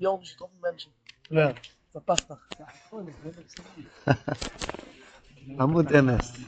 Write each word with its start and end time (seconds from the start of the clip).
Ja, 0.00 1.52
voll, 2.90 3.06
das 3.06 3.36
ist 3.36 3.58
wirklich 3.58 3.86
עמוד 5.60 5.92
אמס, 5.92 6.40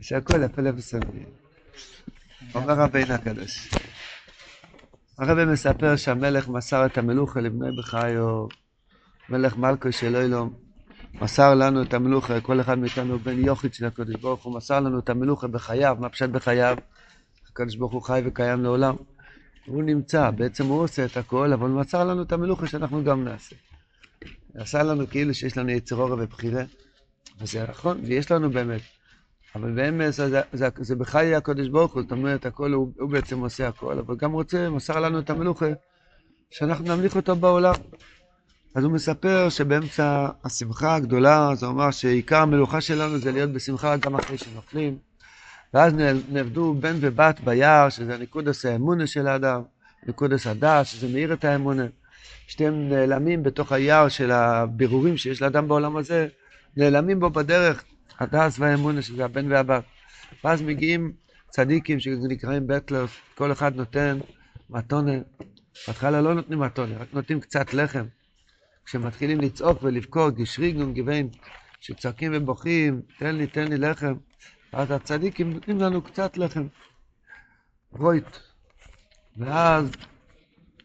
שהכל 0.00 0.42
יפה 0.44 0.62
לבשמים. 0.62 1.26
אומר 2.54 2.74
רבינו 2.74 3.14
הקדוש. 3.14 3.70
הרבי 5.18 5.44
מספר 5.44 5.96
שהמלך 5.96 6.48
מסר 6.48 6.86
את 6.86 6.98
המלוכה 6.98 7.40
לבני 7.40 7.76
בחיו, 7.78 8.46
מלך 9.28 9.56
מלכו 9.56 9.92
של 9.92 10.16
אילום, 10.16 10.54
מסר 11.14 11.54
לנו 11.54 11.82
את 11.82 11.94
המלוכה, 11.94 12.40
כל 12.40 12.60
אחד 12.60 12.78
מאיתנו 12.78 13.18
בן 13.18 13.44
יוחיד 13.44 13.74
של 13.74 13.84
הקדוש 13.86 14.16
ברוך 14.16 14.42
הוא, 14.44 14.56
מסר 14.56 14.80
לנו 14.80 14.98
את 14.98 15.08
המלוכה 15.08 15.46
בחייו, 15.46 15.96
מה 16.00 16.08
פשט 16.08 16.28
בחייו? 16.28 16.76
הקדוש 17.50 17.76
ברוך 17.76 17.92
הוא 17.92 18.02
חי 18.02 18.22
וקיים 18.24 18.62
לעולם. 18.62 18.96
הוא 19.66 19.82
נמצא, 19.82 20.30
בעצם 20.30 20.66
הוא 20.66 20.82
עושה 20.82 21.04
את 21.04 21.16
הכל, 21.16 21.52
אבל 21.52 21.68
מסר 21.68 22.04
לנו 22.04 22.22
את 22.22 22.32
המלוכה 22.32 22.66
שאנחנו 22.66 23.04
גם 23.04 23.24
נעשה. 23.24 23.56
עשה 24.54 24.82
לנו 24.82 25.06
כאילו 25.06 25.34
שיש 25.34 25.58
לנו 25.58 25.70
יצר 25.70 25.96
אורה 25.96 26.14
ובחירה, 26.18 26.62
וזה 27.40 27.66
נכון, 27.70 28.00
ויש 28.04 28.30
לנו 28.30 28.50
באמת. 28.50 28.80
אבל 29.54 29.72
באמת 29.72 30.12
זה, 30.12 30.40
זה, 30.52 30.68
זה 30.76 30.96
בחיי 30.96 31.34
הקודש 31.34 31.68
ברוך 31.68 31.94
הוא, 31.94 32.02
זאת 32.02 32.12
אומרת, 32.12 32.46
הכל, 32.46 32.72
הוא, 32.72 32.92
הוא 32.98 33.10
בעצם 33.10 33.40
עושה 33.40 33.68
הכל, 33.68 33.98
אבל 33.98 34.16
גם 34.16 34.32
רוצה, 34.32 34.70
מסר 34.70 35.00
לנו 35.00 35.18
את 35.18 35.30
המלוכה, 35.30 35.66
שאנחנו 36.50 36.84
נמליך 36.96 37.16
אותו 37.16 37.36
בעולם. 37.36 37.74
אז 38.74 38.84
הוא 38.84 38.92
מספר 38.92 39.48
שבאמצע 39.48 40.28
השמחה 40.44 40.94
הגדולה, 40.94 41.54
זה 41.54 41.66
אומר 41.66 41.90
שעיקר 41.90 42.36
המלוכה 42.36 42.80
שלנו 42.80 43.18
זה 43.18 43.32
להיות 43.32 43.50
בשמחה 43.50 43.96
גם 43.96 44.14
אחרי 44.14 44.38
שנופלים. 44.38 44.98
ואז 45.74 45.94
נעבדו 46.28 46.74
בן 46.80 46.96
ובת 47.00 47.40
ביער, 47.40 47.88
שזה 47.88 48.18
ניקודס 48.18 48.64
האמונה 48.64 49.06
של 49.06 49.26
האדם, 49.26 49.62
ניקודס 50.06 50.46
הדעת, 50.46 50.86
שזה 50.86 51.08
מאיר 51.08 51.32
את 51.32 51.44
האמונה. 51.44 51.86
שתיהם 52.46 52.88
נעלמים 52.88 53.42
בתוך 53.42 53.72
היער 53.72 54.08
של 54.08 54.30
הבירורים 54.30 55.16
שיש 55.16 55.42
לאדם 55.42 55.68
בעולם 55.68 55.96
הזה, 55.96 56.28
נעלמים 56.76 57.20
בו 57.20 57.30
בדרך 57.30 57.84
הדס 58.20 58.58
והאמונה, 58.58 59.02
שזה 59.02 59.24
הבן 59.24 59.52
והבת. 59.52 59.84
ואז 60.44 60.62
מגיעים 60.62 61.12
צדיקים 61.50 62.00
שנקראים 62.00 62.66
בטלר, 62.66 63.06
כל 63.34 63.52
אחד 63.52 63.76
נותן 63.76 64.18
מתונה. 64.70 65.18
בהתחלה 65.88 66.20
לא 66.20 66.34
נותנים 66.34 66.58
מתונה, 66.58 66.96
רק 66.98 67.08
נותנים 67.12 67.40
קצת 67.40 67.74
לחם. 67.74 68.04
כשמתחילים 68.86 69.40
לצעוק 69.40 69.82
ולבכות, 69.82 70.34
גשריגון 70.34 70.94
גבין, 70.94 71.28
שצועקים 71.80 72.32
ובוכים, 72.34 73.02
תן 73.18 73.36
לי, 73.36 73.46
תן 73.46 73.68
לי 73.68 73.78
לחם. 73.78 74.14
אז 74.72 74.90
הצדיקים 74.90 75.52
נותנים 75.52 75.78
לנו 75.78 76.02
קצת 76.02 76.36
לחם. 76.36 76.66
רויט. 77.90 78.36
ואז 79.36 79.90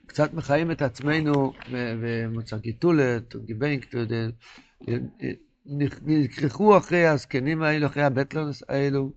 קצת 0.06 0.34
מחיים 0.34 0.72
את 0.72 0.82
עצמנו, 0.82 1.54
ומוצא 1.72 2.58
גיטולת, 2.58 3.36
גיבנק, 3.36 3.86
נכרכו 5.66 6.78
אחרי 6.78 7.08
הזקנים 7.08 7.62
האלו, 7.62 7.88
אחרי 7.88 8.04
הבטלרס 8.04 8.64
האלו, 8.70 9.12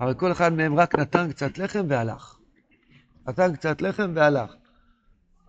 אבל 0.00 0.14
כל 0.14 0.32
אחד 0.32 0.52
מהם 0.52 0.78
רק 0.78 0.98
נתן 0.98 1.30
קצת 1.32 1.58
לחם 1.58 1.86
והלך. 1.88 2.38
נתן 3.28 3.56
קצת 3.56 3.82
לחם 3.82 4.12
והלך. 4.14 4.54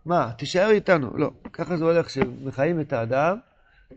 מה, 0.05 0.31
תישאר 0.37 0.69
איתנו? 0.69 1.17
לא. 1.17 1.31
ככה 1.53 1.77
זה 1.77 1.83
הולך, 1.83 2.09
שמחיים 2.09 2.79
את 2.81 2.93
האדם, 2.93 3.37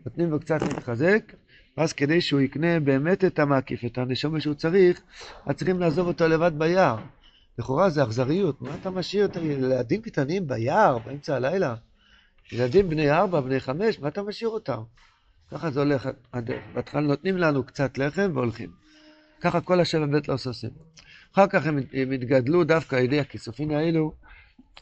נותנים 0.05 0.31
לו 0.31 0.39
קצת 0.39 0.61
להתחזק, 0.61 1.33
ואז 1.77 1.93
כדי 1.93 2.21
שהוא 2.21 2.41
יקנה 2.41 2.79
באמת 2.79 3.25
את 3.25 3.39
המקיף, 3.39 3.85
את 3.85 3.97
הנשומה 3.97 4.39
שהוא 4.39 4.53
צריך, 4.53 5.01
אז 5.45 5.55
צריכים 5.55 5.79
לעזוב 5.79 6.07
אותו 6.07 6.27
לבד 6.27 6.51
ביער. 6.57 6.97
לכאורה 7.59 7.89
זה 7.89 8.03
אכזריות, 8.03 8.61
מה 8.61 8.75
אתה 8.81 8.89
משאיר 8.89 9.25
את 9.25 9.35
ילדים 9.35 10.01
קטנים 10.01 10.47
ביער, 10.47 10.97
באמצע 10.97 11.35
הלילה? 11.35 11.75
ילדים 12.51 12.89
בני 12.89 13.11
ארבע, 13.11 13.41
בני 13.41 13.59
חמש, 13.59 13.99
מה 13.99 14.07
אתה 14.07 14.23
משאיר 14.23 14.49
אותם? 14.49 14.81
ככה 15.51 15.71
זה 15.71 15.79
הולך. 15.79 16.09
בהתחלה 16.73 17.01
נותנים 17.01 17.37
לנו 17.37 17.63
קצת 17.63 17.97
לחם 17.97 18.31
והולכים. 18.33 18.69
ככה 19.41 19.61
כל 19.61 19.79
השבע 19.79 20.05
בית 20.05 20.27
לא 20.27 20.33
עושים. 20.33 20.69
אחר 21.33 21.47
כך 21.47 21.65
הם, 21.65 21.79
הם 21.93 22.11
התגדלו 22.11 22.63
דווקא 22.63 22.95
על 22.95 23.03
ידי 23.03 23.19
הכיסופים 23.19 23.71
האלו, 23.71 24.13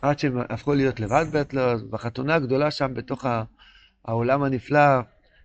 עד 0.02 0.20
שהם 0.20 0.38
הפכו 0.50 0.74
להיות 0.74 1.00
לבד 1.00 1.26
בטלר, 1.34 1.76
בחתונה 1.90 2.36
הגדולה 2.36 2.72
שם 2.72 2.94
בתוך 2.94 3.26
העולם 4.06 4.44
הנפלא, 4.44 5.00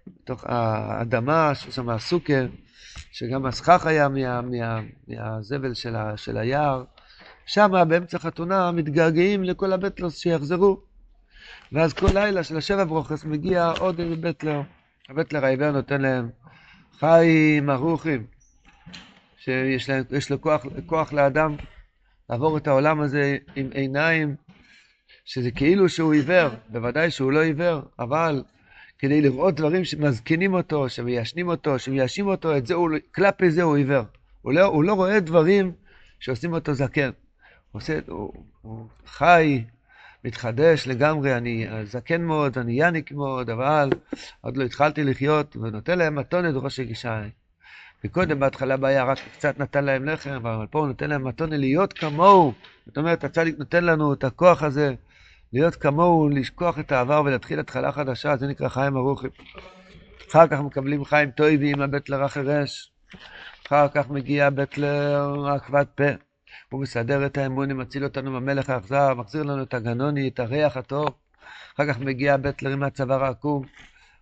בתוך 0.07 0.45
האדמה, 0.47 1.55
שם 1.55 1.89
הסוכר, 1.89 2.47
שגם 3.13 3.47
הסכך 3.47 3.87
היה 3.87 4.09
מה, 4.09 4.41
מה, 4.43 4.81
מהזבל 5.09 5.75
של, 5.75 5.97
ה, 5.97 6.17
של 6.17 6.37
היער. 6.37 6.85
שם 7.47 7.71
באמצע 7.89 8.19
חתונה 8.19 8.73
מתגעגעים 8.73 9.45
לכל 9.45 9.73
הבטלרס 9.73 10.19
שיחזרו. 10.19 10.81
ואז 11.73 11.93
כל 11.93 12.09
לילה 12.15 12.43
של 12.43 12.57
השבע 12.57 12.85
ברוכס 12.85 13.25
מגיע 13.25 13.73
עוד 13.79 14.01
איזה 14.01 14.17
בטלר. 14.17 14.63
הבטלר 15.09 15.45
העיוור 15.45 15.71
נותן 15.71 16.01
להם 16.01 16.31
חיים 16.99 17.71
ארוכים, 17.71 18.27
שיש 19.39 19.91
להם, 19.91 20.05
לו 20.31 20.41
כוח, 20.41 20.67
כוח 20.87 21.13
לאדם 21.13 21.57
לעבור 22.31 22.57
את 22.57 22.67
העולם 22.67 23.01
הזה 23.01 23.37
עם 23.57 23.69
עיניים, 23.75 24.37
שזה 25.25 25.51
כאילו 25.51 25.89
שהוא 25.89 26.13
עיוור, 26.13 26.49
בוודאי 26.69 27.11
שהוא 27.11 27.33
לא 27.33 27.43
עיוור, 27.43 27.81
אבל 27.99 28.43
כדי 28.99 29.21
לראות 29.21 29.55
דברים 29.55 29.85
שמזקינים 29.85 30.55
אותו, 30.55 30.89
שמיישנים 30.89 31.49
אותו, 31.49 31.79
שמיישים 31.79 32.27
אותו, 32.27 32.57
את 32.57 32.67
זה 32.67 32.75
הוא, 32.75 32.91
כלפי 33.15 33.51
זה 33.51 33.63
הוא 33.63 33.77
עיוור. 33.77 34.03
הוא 34.43 34.53
לא, 34.53 34.65
הוא 34.65 34.85
לא 34.85 34.93
רואה 34.93 35.21
דברים 35.21 35.73
שעושים 36.21 36.53
אותו 36.53 36.75
זקן. 36.75 37.11
הוא, 37.73 37.81
עושה, 37.81 37.99
הוא, 38.07 38.33
הוא 38.63 38.87
חי, 39.07 39.65
מתחדש 40.25 40.89
לגמרי, 40.89 41.37
אני 41.37 41.67
זקן 41.85 42.23
מאוד, 42.23 42.59
אני 42.59 42.73
יניק 42.77 43.13
מאוד, 43.13 43.51
אבל 43.51 43.91
עוד 44.41 44.57
לא 44.57 44.65
התחלתי 44.65 45.05
לחיות, 45.05 45.57
ונותן 45.57 45.99
להם 45.99 46.15
מתונת 46.15 46.55
ראש 46.55 46.81
הגישיים. 46.81 47.31
וקודם 48.05 48.41
בהתחלה 48.41 48.77
בעיה 48.77 49.05
רק 49.05 49.19
קצת 49.33 49.59
נתן 49.59 49.85
להם 49.85 50.05
לחם, 50.05 50.31
אבל 50.31 50.67
פה 50.71 50.79
הוא 50.79 50.87
נותן 50.87 51.11
להם 51.11 51.25
מתונה 51.25 51.57
להיות 51.57 51.93
כמוהו. 51.93 52.53
זאת 52.87 52.99
אומרת, 52.99 53.25
הצדיק 53.25 53.59
נותן 53.59 53.85
לנו 53.85 54.13
את 54.13 54.25
הכוח 54.25 54.63
הזה, 54.63 54.95
להיות 55.57 55.77
כמוהו, 55.77 56.29
לשכוח 56.29 56.79
את 56.79 56.93
העבר 56.93 57.23
ולהתחיל 57.25 57.61
התחלה 57.61 57.93
חדשה, 57.93 58.37
זה 58.37 58.47
נקרא 58.47 58.69
חיים 58.69 58.97
ארוכים. 58.97 59.31
אחר 60.31 60.47
כך 60.47 60.61
מקבלים 60.61 61.05
חיים 61.05 61.31
טויבים, 61.31 61.81
הבטלר 61.81 62.25
החירש. 62.25 62.93
אחר 63.67 63.89
כך 63.89 64.11
מגיע 64.11 64.47
הבטלר 64.47 65.49
עקבת 65.55 65.89
פה. 65.95 66.05
הוא 66.71 66.83
מסדר 66.83 67.27
את 67.27 67.39
האמונים, 67.39 67.79
מציל 67.79 68.05
אותנו 68.05 68.31
מהמלך 68.31 68.71
האכזר, 68.71 69.15
מחזיר 69.15 69.43
לנו 69.43 69.63
את 69.63 69.75
הגנוני, 69.75 70.29
את 70.29 70.41
הריח 70.41 70.77
הטוב. 70.77 71.09
אחר 71.75 71.93
כך 71.93 71.99
מגיע 71.99 72.35
הבטלר 72.35 72.71
עם 72.71 72.83
הצוואר 72.83 73.25
העקום. 73.25 73.63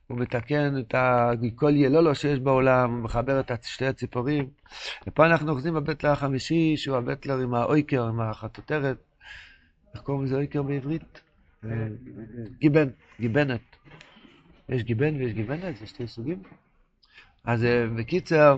הוא 0.06 0.18
מתקן 0.18 0.74
את 0.78 0.94
כל 1.54 1.72
ילולו 1.76 2.14
שיש 2.14 2.38
בעולם, 2.38 2.94
הוא 2.94 3.02
מחבר 3.02 3.40
את 3.40 3.50
שתי 3.62 3.86
הציפורים. 3.86 4.48
ופה 5.06 5.26
אנחנו 5.26 5.52
אוחזים 5.52 5.74
בבטלר 5.74 6.10
החמישי, 6.10 6.76
שהוא 6.76 6.96
הבטלר 6.96 7.38
עם 7.38 7.54
האויקר, 7.54 8.02
עם 8.02 8.20
החטוטרת. 8.20 8.96
איך 9.94 10.02
קוראים 10.02 10.24
לזה 10.24 10.34
אויקר 10.36 10.62
בעברית? 10.62 11.23
גיבן, 12.58 12.88
גיבנת. 13.20 13.60
יש 14.68 14.82
גיבן 14.82 15.16
ויש 15.16 15.32
גיבנת, 15.32 15.76
זה 15.76 15.86
שתי 15.86 16.06
סוגים. 16.06 16.42
אז 17.44 17.66
בקיצר, 17.96 18.56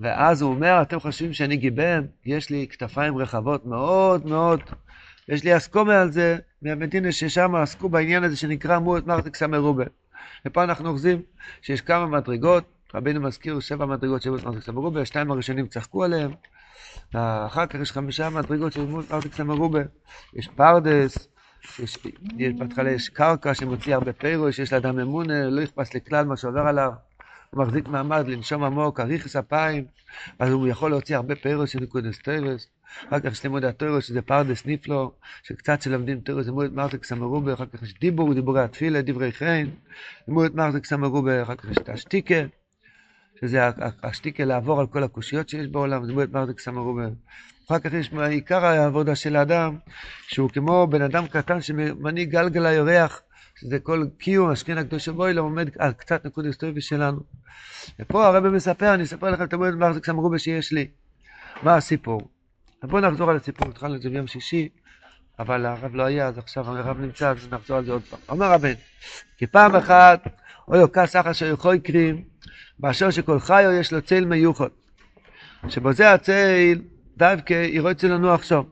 ואז 0.00 0.42
הוא 0.42 0.50
אומר, 0.50 0.82
אתם 0.82 1.00
חושבים 1.00 1.32
שאני 1.32 1.56
גיבן? 1.56 2.06
יש 2.26 2.50
לי 2.50 2.66
כתפיים 2.70 3.18
רחבות 3.18 3.66
מאוד 3.66 4.26
מאוד. 4.26 4.60
יש 5.28 5.44
לי 5.44 5.56
אסקומה 5.56 6.00
על 6.00 6.12
זה, 6.12 6.36
מהמדינה 6.62 7.12
ששם 7.12 7.54
עסקו 7.54 7.88
בעניין 7.88 8.24
הזה 8.24 8.36
שנקרא 8.36 8.78
מורת 8.78 9.06
מרתק 9.06 9.36
סמרובה. 9.36 9.84
ופה 10.46 10.64
אנחנו 10.64 10.88
אוחזים 10.88 11.22
שיש 11.62 11.80
כמה 11.80 12.06
מדרגות, 12.06 12.64
רבינו 12.94 13.20
מזכיר 13.20 13.60
שבע 13.60 13.86
מדרגות 13.86 14.22
של 14.22 14.30
מורת 14.30 14.44
מרתק 14.44 14.62
סמרובה, 14.62 15.00
השתיים 15.00 15.30
הראשונים 15.30 15.66
צחקו 15.66 16.04
עליהם, 16.04 16.30
ואחר 17.14 17.66
כך 17.66 17.74
יש 17.74 17.92
חמישה 17.92 18.30
מדרגות 18.30 18.72
של 18.72 18.86
מורת 18.86 19.10
מרתק 19.10 19.32
סמרובה. 19.32 19.80
יש 20.34 20.48
פרדס, 20.48 21.28
בהתחלה 22.58 22.90
יש 22.90 23.08
קרקע 23.08 23.54
שמוציא 23.54 23.94
הרבה 23.94 24.12
פירו, 24.12 24.52
שיש 24.52 24.72
לאדם 24.72 24.98
אמונה, 24.98 25.50
לא 25.50 25.62
אכפס 25.62 25.94
לכלל 25.94 26.24
מה 26.26 26.36
שעובר 26.36 26.60
עליו. 26.60 26.92
הוא 27.50 27.64
מחזיק 27.64 27.88
מעמד 27.88 28.28
לנשום 28.28 28.64
עמוק, 28.64 29.00
אריכס 29.00 29.36
אפיים, 29.36 29.84
אז 30.38 30.52
הוא 30.52 30.68
יכול 30.68 30.90
להוציא 30.90 31.16
הרבה 31.16 31.34
פירוס 31.34 31.70
של 31.70 31.80
נקודס 31.80 32.18
טרס. 32.18 32.68
אחר 33.08 33.20
כך 33.20 33.32
יש 33.32 33.42
לימוד 33.42 33.64
הטרס, 33.64 34.04
שזה 34.04 34.22
פרדס 34.22 34.66
ניפלו, 34.66 35.12
שקצת 35.42 35.82
שלמדים 35.82 36.20
טרס, 36.20 36.46
לימוד 36.46 36.74
מרתק 36.74 37.04
סמרובה, 37.04 37.54
אחר 37.54 37.66
כך 37.66 37.82
יש 37.82 37.94
דיבור, 38.00 38.34
דיבורי 38.34 38.60
התפילה, 38.60 39.02
דברי 39.02 39.32
חן, 39.32 39.66
לימוד 40.28 40.56
מרתק 40.56 40.84
סמרובה, 40.84 41.42
אחר 41.42 41.54
כך 41.54 41.70
יש 41.70 41.78
את 41.78 41.88
השטיקה, 41.88 42.34
שזה 43.40 43.60
השטיקה 44.02 44.44
לעבור 44.44 44.80
על 44.80 44.86
כל 44.86 45.02
הקושיות 45.02 45.48
שיש 45.48 45.66
בעולם, 45.66 46.04
לימוד 46.04 46.32
מרתק 46.32 46.60
סמרובה. 46.60 47.06
אחר 47.70 47.78
כך 47.78 47.92
יש 47.92 48.10
עיקר 48.12 48.64
העבודה 48.64 49.14
של 49.14 49.36
האדם, 49.36 49.76
שהוא 50.28 50.50
כמו 50.50 50.86
בן 50.86 51.02
אדם 51.02 51.26
קטן 51.26 51.60
שמנהיג 51.60 52.30
גלגל 52.30 52.66
הירח, 52.66 53.22
שזה 53.60 53.78
כל 53.78 54.06
קיום, 54.18 54.50
השכין 54.50 54.78
הקדוש 54.78 55.08
בוילם 55.08 55.44
עומד 55.44 55.68
על 55.78 55.92
קצת 55.92 56.26
נקוד 56.26 56.44
היסטורי 56.44 56.80
שלנו. 56.80 57.20
ופה 58.00 58.26
הרב 58.26 58.48
מספר, 58.48 58.94
אני 58.94 59.02
אספר 59.02 59.30
לכם 59.30 59.44
את 59.44 59.52
המועד 59.52 59.74
מחזיק 59.74 60.06
סמרובה 60.06 60.38
שיש 60.38 60.72
לי. 60.72 60.88
מה 61.62 61.76
הסיפור? 61.76 62.28
בואו 62.82 63.00
נחזור 63.00 63.30
על 63.30 63.36
הסיפור, 63.36 63.68
התחלנו 63.68 63.94
את 63.94 64.02
זה 64.02 64.10
ביום 64.10 64.26
שישי. 64.26 64.68
אבל 65.38 65.66
הרב 65.66 65.94
לא 65.94 66.02
היה, 66.02 66.26
אז 66.26 66.38
עכשיו 66.38 66.70
הרב 66.70 67.00
נמצא, 67.00 67.30
אז 67.30 67.48
נחזור 67.50 67.76
על 67.76 67.84
זה 67.84 67.92
עוד 67.92 68.02
פעם. 68.02 68.20
אומר 68.28 68.52
רבן, 68.52 68.74
כי 69.38 69.46
פעם 69.46 69.76
אחת, 69.76 70.24
אוי 70.68 70.82
אוקה 70.82 71.06
סך 71.06 71.26
אשר 71.26 71.46
יכול 71.46 71.78
קרים, 71.78 72.24
באשר 72.78 73.10
שכל 73.10 73.40
חיו 73.40 73.70
יש 73.72 73.92
לו 73.92 74.02
צל 74.02 74.24
מיוחד. 74.24 74.68
שבזה 75.68 76.12
הצל 76.12 76.78
דווקא 77.18 77.54
ירוצה 77.54 78.08
לנו 78.08 78.30
עכשיו. 78.30 78.64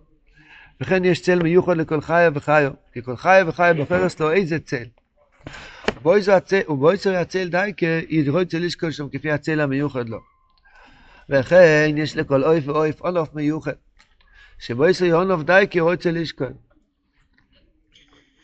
וכן 0.81 1.05
יש 1.05 1.23
צל 1.23 1.43
מיוחד 1.43 1.77
לכל 1.77 2.01
חיו 2.01 2.33
וחיו, 2.35 2.73
כי 2.93 3.03
כל 3.03 3.17
חיו 3.17 3.47
וחיו 3.49 3.75
בוחרס 3.77 4.21
לו 4.21 4.33
איזה 4.33 4.59
צל. 4.59 4.85
ובויסר 6.69 7.15
הצל 7.17 7.49
דייקה 7.49 7.87
ירוצה 8.09 8.59
לשקול 8.59 8.91
שם 8.91 9.09
כפי 9.09 9.31
הצל 9.31 9.61
המיוחד 9.61 10.09
לו. 10.09 10.19
וכן 11.29 11.95
יש 11.97 12.17
לכל 12.17 12.45
אויף 12.45 12.69
ואויף 12.69 13.01
אונוף 13.01 13.35
מיוחד. 13.35 13.73
שבויסר 14.59 15.05
יונוף 15.05 15.43
דייקה 15.43 15.79
ירוצה 15.79 16.11
לשקול. 16.11 16.53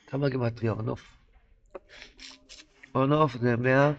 כמה 0.07 0.29
גמטריה 0.29 0.73
אונוף? 0.73 1.17
אונוף 2.95 3.37
זה 3.37 3.57
מאה, 3.57 3.93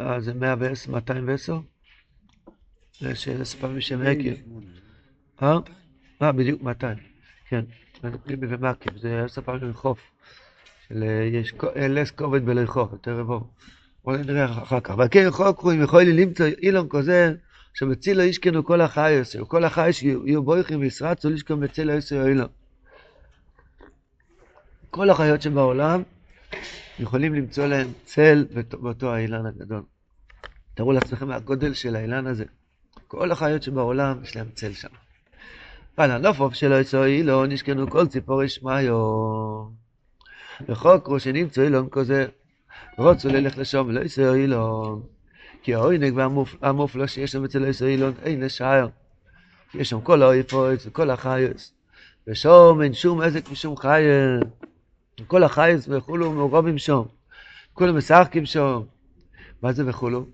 אה, 0.00 0.20
זה 0.20 0.34
מאה 0.34 0.54
ועשר, 0.58 0.92
מאתיים 0.92 1.28
ועשר? 1.28 1.58
זה 3.02 3.14
שעשר 3.14 3.58
פעמים 3.58 3.80
שם 3.80 4.02
עקב. 4.02 4.34
אה? 5.42 5.58
אה, 6.22 6.32
בדיוק 6.32 6.62
200, 6.62 6.96
כן. 7.48 7.64
פיבי 8.26 8.46
ומקיף, 8.50 8.96
זה 8.96 9.24
עשר 9.24 9.42
פעמים 9.42 9.72
חוף. 9.74 9.98
יש 11.32 11.54
לס 11.76 12.10
כובד 12.10 12.44
בלי 12.44 12.66
חוף, 12.66 12.92
יותר 12.92 13.18
רבוב. 13.18 13.50
בואו 14.04 14.16
נראה 14.16 14.44
אחר 14.44 14.80
כך. 14.80 14.90
אבל 14.90 15.08
כן 15.10 15.30
חוקרו, 15.30 15.70
אם 15.70 15.82
יכול 15.82 16.02
למצוא 16.02 16.46
אילון 16.62 16.86
כזה, 16.90 17.34
שמצילו 17.74 18.22
ישכנו 18.22 18.64
כל 18.64 18.80
החייס, 18.80 19.36
כל 19.48 19.64
החייס 19.64 20.02
יהיו 20.02 20.42
בויכים 20.42 20.80
וישרצו 20.80 21.30
לשכון 21.30 21.64
מצילו 21.64 21.92
יסו 21.92 22.26
אילון. 22.26 22.48
כל 24.90 25.10
החיות 25.10 25.42
שבעולם 25.42 26.02
יכולים 26.98 27.34
למצוא 27.34 27.66
להם 27.66 27.88
צל 28.04 28.46
באותו 28.70 29.14
האילן 29.14 29.46
הגדול. 29.46 29.82
תראו 30.74 30.92
לעצמכם 30.92 31.30
הגודל 31.30 31.74
של 31.74 31.96
האילן 31.96 32.26
הזה. 32.26 32.44
כל 33.12 33.32
החיות 33.32 33.62
שבעולם 33.62 34.18
יש 34.22 34.36
להם 34.36 34.46
צל 34.54 34.72
שם. 34.72 34.88
אבל 35.98 36.10
הנופוף 36.10 36.54
שלו 36.54 36.78
יצאו 36.78 37.04
אילון 37.04 37.52
נשכנו 37.52 37.90
כל 37.90 38.06
ציפורי 38.06 38.48
שמעיו. 38.48 38.96
וחוקרו 40.68 41.20
שנמצאו 41.20 41.62
אילון 41.62 41.88
כזה. 41.90 42.26
רוצו 42.98 43.28
ללך 43.28 43.58
לשם 43.58 43.84
ולא 43.88 44.00
יצאו 44.00 44.34
אילון. 44.34 45.02
כי 45.62 45.74
העונג 45.74 46.12
והמופלא 46.60 47.06
שיש 47.06 47.32
שם 47.32 47.44
אצל 47.44 47.64
יצאו 47.64 47.86
אילון 47.86 48.12
אין 48.22 48.40
לשער. 48.40 48.88
יש 49.74 49.90
שם 49.90 50.00
כל 50.00 50.22
האויפות 50.22 50.78
וכל 50.86 51.10
החיות. 51.10 51.70
ושום 52.26 52.82
אין 52.82 52.94
שום 52.94 53.20
עזק 53.20 53.50
ושום 53.50 53.76
חיות. 53.76 54.44
כל 55.26 55.42
החייס 55.44 55.88
וכולו 55.88 56.32
מעורבים 56.32 56.78
שם. 56.78 57.02
כולם 57.72 57.96
משחקים 57.96 58.46
שם. 58.46 58.80
מה 59.62 59.72
זה 59.72 59.88
וכולו? 59.88 60.26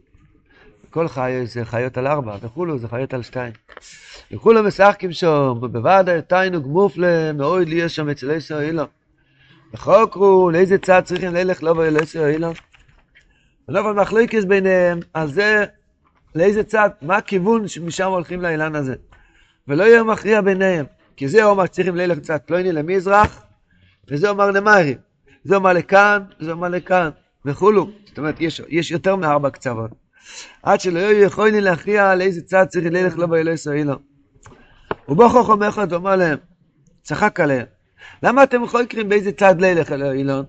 כל 0.90 1.08
חי 1.08 1.40
זה 1.44 1.64
חיות 1.64 1.98
על 1.98 2.06
ארבע, 2.06 2.36
וכולו 2.42 2.78
זה 2.78 2.88
חיות 2.88 3.14
על 3.14 3.22
שתיים. 3.22 3.52
וכולם 4.32 4.66
משחקים 4.66 5.12
שם, 5.12 5.52
ובוודאי 5.62 6.22
תיינוג 6.22 6.66
מופלא, 6.66 7.32
מאוד 7.32 7.68
לי 7.68 7.76
יש 7.76 7.96
שם 7.96 8.08
אצל 8.08 8.30
עשר 8.30 8.60
אילו. 8.60 8.84
וחוקרו, 9.74 10.50
לאיזה 10.50 10.78
צד 10.78 11.02
צריכים 11.04 11.34
ללך 11.34 11.62
לא 11.62 11.70
ואל 11.70 11.96
עשר 11.96 12.26
אילו? 12.26 12.52
ולא 13.68 13.80
אבל 13.80 13.92
מחלוקס 13.92 14.44
ביניהם, 14.44 15.00
אז 15.14 15.30
זה 15.30 15.64
לאיזה 16.34 16.64
צד, 16.64 16.90
מה 17.02 17.16
הכיוון 17.16 17.68
שמשם 17.68 18.10
הולכים 18.10 18.42
לאילן 18.42 18.74
הזה. 18.74 18.94
ולא 19.68 19.84
יהיה 19.84 20.02
מכריע 20.02 20.40
ביניהם, 20.40 20.86
כי 21.16 21.28
זה 21.28 21.44
אומר 21.44 21.66
שצריכים 21.66 21.96
ללך 21.96 22.18
קצת 22.18 22.42
פלויני 22.46 22.72
למזרח, 22.72 23.42
וזה 24.10 24.30
אומר 24.30 24.50
למערי. 24.50 24.96
זה 25.44 25.56
אומר 25.56 25.72
לכאן, 25.72 26.22
זה 26.38 26.52
אומר 26.52 26.68
לכאן, 26.68 27.10
וכולו. 27.44 27.90
זאת 28.06 28.18
אומרת, 28.18 28.40
יש, 28.40 28.62
יש 28.68 28.90
יותר 28.90 29.16
מארבע 29.16 29.50
קצוות. 29.50 30.07
עד 30.62 30.80
שלא 30.80 30.98
יכולים 30.98 31.64
להכריע 31.64 32.10
על 32.10 32.20
איזה 32.20 32.42
צד 32.42 32.66
צריך 32.68 32.86
ללך 32.90 33.16
לו 33.16 33.28
באלוהי 33.28 33.56
סוהילו. 33.56 33.94
חוכם 35.28 35.62
אחד 35.62 35.92
ואומר 35.92 36.16
להם, 36.16 36.38
צחק 37.02 37.40
עליהם, 37.40 37.66
למה 38.22 38.42
אתם 38.42 38.66
חוקרים 38.66 39.08
באיזה 39.08 39.32
צד 39.32 39.60
ללך 39.60 39.92
אל 39.92 40.02
האילון? 40.02 40.44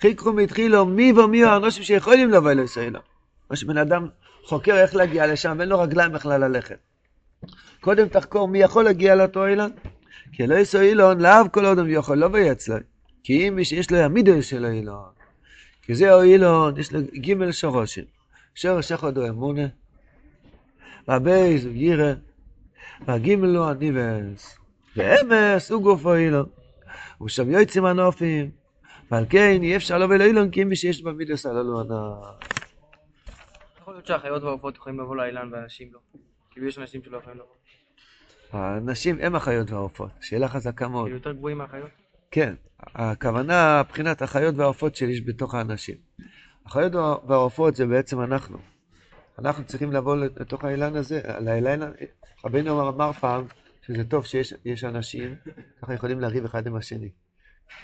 חיכרו 0.00 0.36
והתחילו 0.36 0.86
מי 0.86 1.12
ומי 1.12 1.44
האנושים 1.44 1.82
שיכולים 1.82 2.30
לבוא 2.30 2.50
אלוהי 2.50 2.68
סוהילו. 2.68 3.00
או 3.50 3.56
שבן 3.56 3.76
אדם 3.76 4.08
חוקר 4.44 4.74
איך 4.74 4.94
להגיע 4.94 5.26
לשם 5.26 5.56
ואין 5.58 5.68
לו 5.68 5.80
רגליים 5.80 6.12
בכלל 6.12 6.44
ללכת. 6.44 6.76
קודם 7.80 8.08
תחקור 8.08 8.48
מי 8.48 8.58
יכול 8.58 8.84
להגיע 8.84 9.14
לאותו 9.14 9.46
אילון. 9.46 9.70
כי 10.32 10.44
אלוהי 10.44 10.64
סוהילון 10.64 11.20
לאו 11.20 11.52
כל 11.52 11.66
הוא 11.66 11.88
יכול 11.88 12.18
לא 12.18 12.28
ויצלו. 12.32 12.76
כי 13.24 13.48
אם 13.48 13.56
מי 13.56 13.64
שיש 13.64 13.90
לו 13.90 13.98
המידו 13.98 14.42
של 14.42 14.64
האילון. 14.64 15.10
כי 15.82 15.94
זה 15.94 16.14
האילון, 16.14 16.78
יש 16.78 16.92
לו 16.92 17.00
גימל 17.14 17.52
שורשים. 17.52 18.04
שורש 18.54 18.92
אחד 18.92 19.18
הוא 19.18 19.28
אמונה, 19.28 19.66
והבייס 21.08 21.64
הוא 21.64 21.72
גירה, 21.72 22.12
והגימל 23.06 23.56
הוא 23.56 23.66
הניבס, 23.66 24.58
ואמס 24.96 25.70
הוא 25.70 25.82
גופו 25.82 26.14
אילון. 26.14 26.46
ושם 27.24 27.50
יועצים 27.50 27.84
הנופים, 27.84 28.50
ועל 29.10 29.24
כן 29.30 29.62
אי 29.62 29.76
אפשר 29.76 29.98
לבוא 29.98 30.14
לאילון 30.14 30.50
כי 30.50 30.64
מי 30.64 30.76
שיש 30.76 31.02
במידוס 31.02 31.46
הללו 31.46 31.80
ענה. 31.80 32.10
יכול 33.80 33.94
להיות 33.94 34.06
שהחיות 34.06 34.42
והעופות 34.42 34.76
יכולים 34.76 35.00
לבוא 35.00 35.16
לאילן 35.16 35.48
ואנשים 35.52 35.88
לא. 35.92 35.98
כאילו 36.50 36.66
יש 36.66 36.78
אנשים 36.78 37.02
שלא 37.02 37.16
יכולים 37.16 37.38
לבוא. 37.38 37.54
האנשים 38.52 39.18
הם 39.20 39.34
החיות 39.34 39.70
והעופות, 39.70 40.10
שאלה 40.20 40.48
חזקה 40.48 40.88
מאוד. 40.88 41.04
כאילו 41.04 41.16
יותר 41.16 41.32
גבוהים 41.32 41.58
מהחיות? 41.58 41.90
כן, 42.30 42.54
הכוונה, 42.80 43.82
מבחינת 43.86 44.22
החיות 44.22 44.54
והעופות 44.58 44.96
שיש 44.96 45.20
בתוך 45.26 45.54
האנשים. 45.54 45.96
החיות 46.66 46.94
והעופות 47.26 47.76
זה 47.76 47.86
בעצם 47.86 48.20
אנחנו. 48.20 48.58
אנחנו 49.38 49.64
צריכים 49.64 49.92
לבוא 49.92 50.16
לתוך 50.16 50.64
האילן 50.64 50.96
הזה, 50.96 51.20
לאילן, 51.40 51.80
רבינו 52.44 52.88
אמר 52.88 53.12
פעם 53.12 53.44
שזה 53.86 54.04
טוב 54.04 54.26
שיש 54.26 54.84
אנשים, 54.84 55.34
ככה 55.82 55.94
יכולים 55.94 56.20
לריב 56.20 56.44
אחד 56.44 56.66
עם 56.66 56.76
השני. 56.76 57.10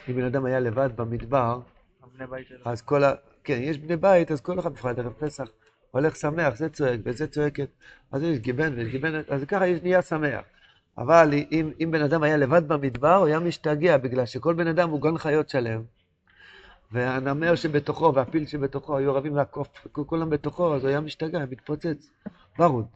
אם 0.09 0.15
בן 0.15 0.25
אדם 0.25 0.45
היה 0.45 0.61
לבד 0.61 0.97
במדבר, 0.97 1.61
אז 2.65 2.83
כל 2.83 3.05
ה... 3.05 3.13
כן, 3.45 3.59
יש 3.63 3.79
בני 3.79 3.97
בית, 3.97 4.31
אז 4.31 4.41
כל 4.41 4.59
אחד 4.59 4.73
בפרט 4.73 4.99
ערב 4.99 5.13
פסח 5.13 5.45
הולך 5.91 6.17
שמח, 6.17 6.57
זה 6.57 6.69
צועק 6.69 7.01
וזה 7.05 7.27
צועקת, 7.27 7.69
אז 8.13 8.23
יש 8.23 8.39
גיבן 8.39 8.75
ויש 8.77 8.89
גיבנת, 8.89 9.31
אז 9.31 9.45
ככה 9.45 9.65
נהיה 9.83 10.03
שמח. 10.03 10.45
אבל 10.99 11.31
אם, 11.53 11.71
אם 11.81 11.91
בן 11.91 12.03
אדם 12.03 12.23
היה 12.23 12.37
לבד 12.37 12.69
במדבר, 12.69 13.15
הוא 13.15 13.27
היה 13.27 13.41
משתגע, 13.41 13.97
בגלל 13.97 14.27
שכל 14.27 14.55
בן 14.55 14.67
אדם 14.67 14.91
הוא 14.91 15.01
גון 15.01 15.19
חיות 15.19 15.49
שלם. 15.49 15.83
והנמר 16.93 17.55
שבתוכו 17.55 18.15
והפיל 18.15 18.47
שבתוכו 18.47 18.97
היו 18.97 19.15
רבים 19.15 19.37
לעקוף, 19.37 19.69
כולם 19.93 20.31
בתוכו, 20.31 20.75
אז 20.75 20.83
הוא 20.83 20.89
היה 20.89 21.01
משתגע, 21.01 21.39
מתפוצץ, 21.51 22.11
ברוד. 22.59 22.87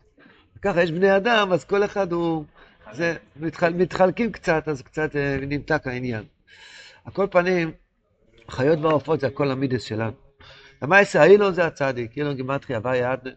ככה 0.62 0.82
יש 0.82 0.92
בני 0.92 1.16
אדם, 1.16 1.52
אז 1.52 1.64
כל 1.64 1.84
אחד 1.84 2.12
הוא, 2.12 2.44
זה, 2.92 3.16
מתחל, 3.36 3.72
מתחלקים 3.72 4.32
קצת, 4.32 4.68
אז 4.68 4.82
קצת 4.82 5.16
אה, 5.16 5.38
נמתק 5.40 5.86
העניין. 5.86 6.24
על 7.04 7.12
כל 7.12 7.26
פנים, 7.30 7.72
חיות 8.50 8.78
ועופות 8.82 9.20
זה 9.20 9.26
הכל 9.26 9.50
המידס 9.50 9.82
שלנו. 9.82 10.12
למעשה, 10.82 11.20
האילון 11.22 11.54
זה 11.54 11.66
הצדיק, 11.66 12.16
אילון 12.16 12.34
גימטרי, 12.34 12.76
הווי 12.76 13.02
עד. 13.02 13.28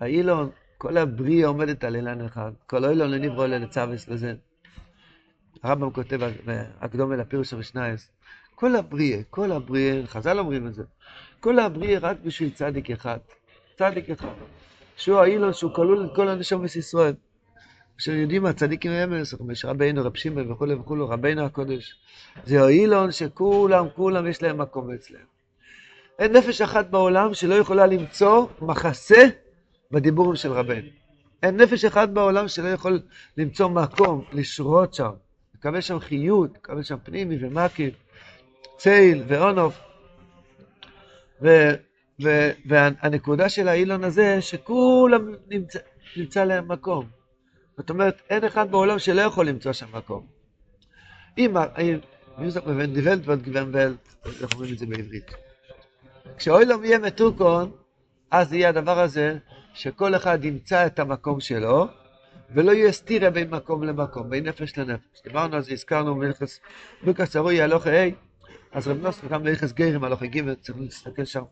האילון, 0.00 0.50
כל 0.78 0.96
הבריאה 0.96 1.48
עומדת 1.48 1.84
על 1.84 1.96
אילן 1.96 2.24
אחד, 2.24 2.52
כל 2.66 2.84
אילון 2.84 3.10
לנברו 3.10 3.46
לצווס 3.46 4.08
לזה. 4.08 4.34
הרמב"ם 5.62 5.90
כותב, 5.90 6.20
הקדום 6.80 7.12
אל 7.12 7.20
הפירוש 7.20 7.52
המשנייס, 7.52 8.10
כל 8.60 8.76
הבריאה, 8.76 9.18
כל 9.30 9.52
הבריאה, 9.52 10.06
חז"ל 10.06 10.38
אומרים 10.38 10.66
את 10.66 10.74
זה, 10.74 10.82
כל 11.40 11.58
הבריאה 11.58 11.98
רק 11.98 12.16
בשביל 12.24 12.50
צדיק 12.50 12.90
אחד, 12.90 13.18
צדיק 13.78 14.10
אחד, 14.10 14.28
שהוא 14.96 15.18
האילון 15.18 15.52
שהוא 15.52 15.74
כלול 15.74 16.04
את 16.04 16.10
כל 16.16 16.28
הנשומת 16.28 16.76
ישראל. 16.76 17.14
אשר 18.00 18.12
יודעים 18.12 18.42
מה 18.42 18.52
צדיקים 18.52 18.92
אמס, 18.92 19.34
יש 19.52 19.64
רבינו, 19.64 20.04
רב 20.04 20.16
שמעון 20.16 20.52
וכולי 20.52 20.74
וכולי, 20.74 21.02
רבינו 21.08 21.44
הקודש. 21.44 21.94
זה 22.44 22.62
האילון 22.62 23.12
שכולם, 23.12 23.86
כולם 23.96 24.26
יש 24.26 24.42
להם 24.42 24.58
מקום 24.58 24.90
אצלם. 24.90 25.26
אין 26.18 26.36
נפש 26.36 26.60
אחת 26.60 26.90
בעולם 26.90 27.34
שלא 27.34 27.54
יכולה 27.54 27.86
למצוא 27.86 28.46
מחסה 28.62 29.24
בדיבורים 29.90 30.36
של 30.36 30.52
רבנו. 30.52 30.88
אין 31.42 31.56
נפש 31.56 31.84
אחת 31.84 32.08
בעולם 32.08 32.48
שלא 32.48 32.68
יכול 32.68 33.00
למצוא 33.36 33.68
מקום, 33.68 34.24
לשרות 34.32 34.94
שם, 34.94 35.10
לקבל 35.54 35.80
שם 35.80 35.98
חיות, 35.98 36.50
לקבל 36.54 36.82
שם 36.82 36.96
פנימי 37.04 37.36
ומקיף. 37.40 37.94
צייל 38.76 39.24
ואונוף. 39.26 39.80
ו, 41.42 41.48
ו, 42.22 42.50
והנקודה 42.66 43.48
של 43.48 43.68
האילון 43.68 44.04
הזה, 44.04 44.42
שכולם 44.42 45.34
נמצא, 45.48 45.78
נמצא 46.16 46.44
להם 46.44 46.68
מקום. 46.68 47.08
זאת 47.76 47.90
אומרת, 47.90 48.22
אין 48.30 48.44
אחד 48.44 48.70
בעולם 48.70 48.98
שלא 48.98 49.20
יכול 49.20 49.48
למצוא 49.48 49.72
שם 49.72 49.86
מקום. 49.92 50.26
אם, 51.38 51.54
מיוזק 52.38 52.66
מבן 52.66 52.94
דיבלט 52.94 53.20
וגוונבלט, 53.24 54.14
איך 54.26 54.52
אומרים 54.52 54.72
את 54.72 54.78
זה 54.78 54.86
בעברית. 54.86 55.30
כשאוילום 56.36 56.84
יהיה 56.84 56.98
מתוקון, 56.98 57.70
אז 58.30 58.52
יהיה 58.52 58.68
הדבר 58.68 59.00
הזה 59.00 59.38
שכל 59.74 60.14
אחד 60.16 60.44
ימצא 60.44 60.86
את 60.86 60.98
המקום 60.98 61.40
שלו, 61.40 61.86
ולא 62.54 62.72
יהיה 62.72 62.92
סתירה 62.92 63.30
בין 63.30 63.50
מקום 63.50 63.84
למקום, 63.84 64.30
בין 64.30 64.48
נפש 64.48 64.78
לנפש. 64.78 65.22
דיברנו 65.24 65.56
על 65.56 65.62
זה, 65.62 65.72
הזכרנו 65.72 66.14
מלכס, 66.14 67.36
הרוי 67.36 67.62
הלוך 67.62 67.86
ה', 67.86 67.90
אז 68.72 68.88
רב 68.88 69.02
נוסף 69.02 69.28
גם 69.28 69.42
מלכס 69.42 69.72
גרים 69.72 70.04
הלוך 70.04 70.22
ג', 70.22 70.54
צריך 70.54 70.78
להסתכל 70.80 71.24
שם. 71.24 71.42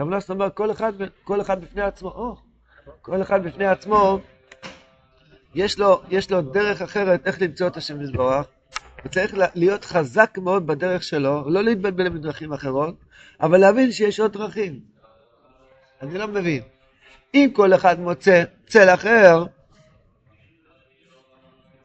רב 0.00 0.08
נוסף 0.08 0.30
אומר, 0.30 0.48
כל 0.54 0.70
אחד, 0.70 0.92
כל 1.24 1.40
אחד 1.40 1.60
בפני 1.60 1.82
עצמו, 1.82 2.08
או, 2.08 2.36
כל 3.02 3.22
אחד 3.22 3.44
בפני 3.44 3.66
עצמו, 3.66 4.18
יש 5.54 5.78
לו, 5.78 6.02
יש 6.10 6.30
לו 6.30 6.40
דרך 6.42 6.82
אחרת 6.82 7.26
איך 7.26 7.42
למצוא 7.42 7.66
את 7.66 7.76
השם 7.76 8.02
יתברך, 8.02 8.46
וצריך 9.04 9.34
להיות 9.54 9.84
חזק 9.84 10.38
מאוד 10.42 10.66
בדרך 10.66 11.02
שלו, 11.02 11.50
לא 11.50 11.62
להתבלבל 11.62 12.08
בדרכים 12.08 12.52
אחרות, 12.52 12.94
אבל 13.40 13.58
להבין 13.58 13.92
שיש 13.92 14.20
עוד 14.20 14.32
דרכים. 14.32 14.80
אני 16.02 16.18
לא 16.18 16.28
מבין. 16.28 16.62
אם 17.34 17.50
כל 17.52 17.74
אחד 17.74 18.00
מוצא 18.00 18.44
צל 18.66 18.88
אחר, 18.94 19.44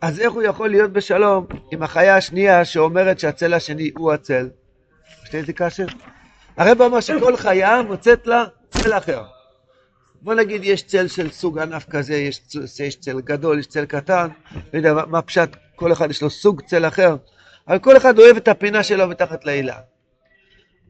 אז 0.01 0.19
איך 0.19 0.33
הוא 0.33 0.43
יכול 0.43 0.69
להיות 0.69 0.91
בשלום 0.91 1.45
עם 1.71 1.83
החיה 1.83 2.17
השנייה 2.17 2.65
שאומרת 2.65 3.19
שהצל 3.19 3.53
השני 3.53 3.91
הוא 3.97 4.13
הצל? 4.13 4.49
יש 5.23 5.33
לי 5.33 5.39
איזה 5.39 5.53
קשר? 5.53 5.85
הרב 6.57 6.81
אומר 6.81 6.99
שכל 6.99 7.37
חיה 7.37 7.81
מוצאת 7.81 8.27
לה 8.27 8.43
צל 8.69 8.93
אחר. 8.93 9.23
בוא 10.21 10.33
נגיד 10.33 10.63
יש 10.63 10.83
צל 10.83 11.07
של 11.07 11.31
סוג 11.31 11.59
ענף 11.59 11.85
כזה, 11.89 12.15
יש, 12.15 12.41
יש 12.79 12.95
צל 12.95 13.21
גדול, 13.21 13.59
יש 13.59 13.67
צל 13.67 13.85
קטן, 13.85 14.27
לא 14.73 14.77
יודע 14.77 14.93
מה, 14.93 15.21
פשט, 15.21 15.49
כל 15.75 15.91
אחד 15.91 16.09
יש 16.09 16.21
לו 16.21 16.29
סוג 16.29 16.61
צל 16.61 16.87
אחר, 16.87 17.15
אבל 17.67 17.79
כל 17.79 17.97
אחד 17.97 18.19
אוהב 18.19 18.37
את 18.37 18.47
הפינה 18.47 18.83
שלו 18.83 19.07
מתחת 19.07 19.45
להילה. 19.45 19.77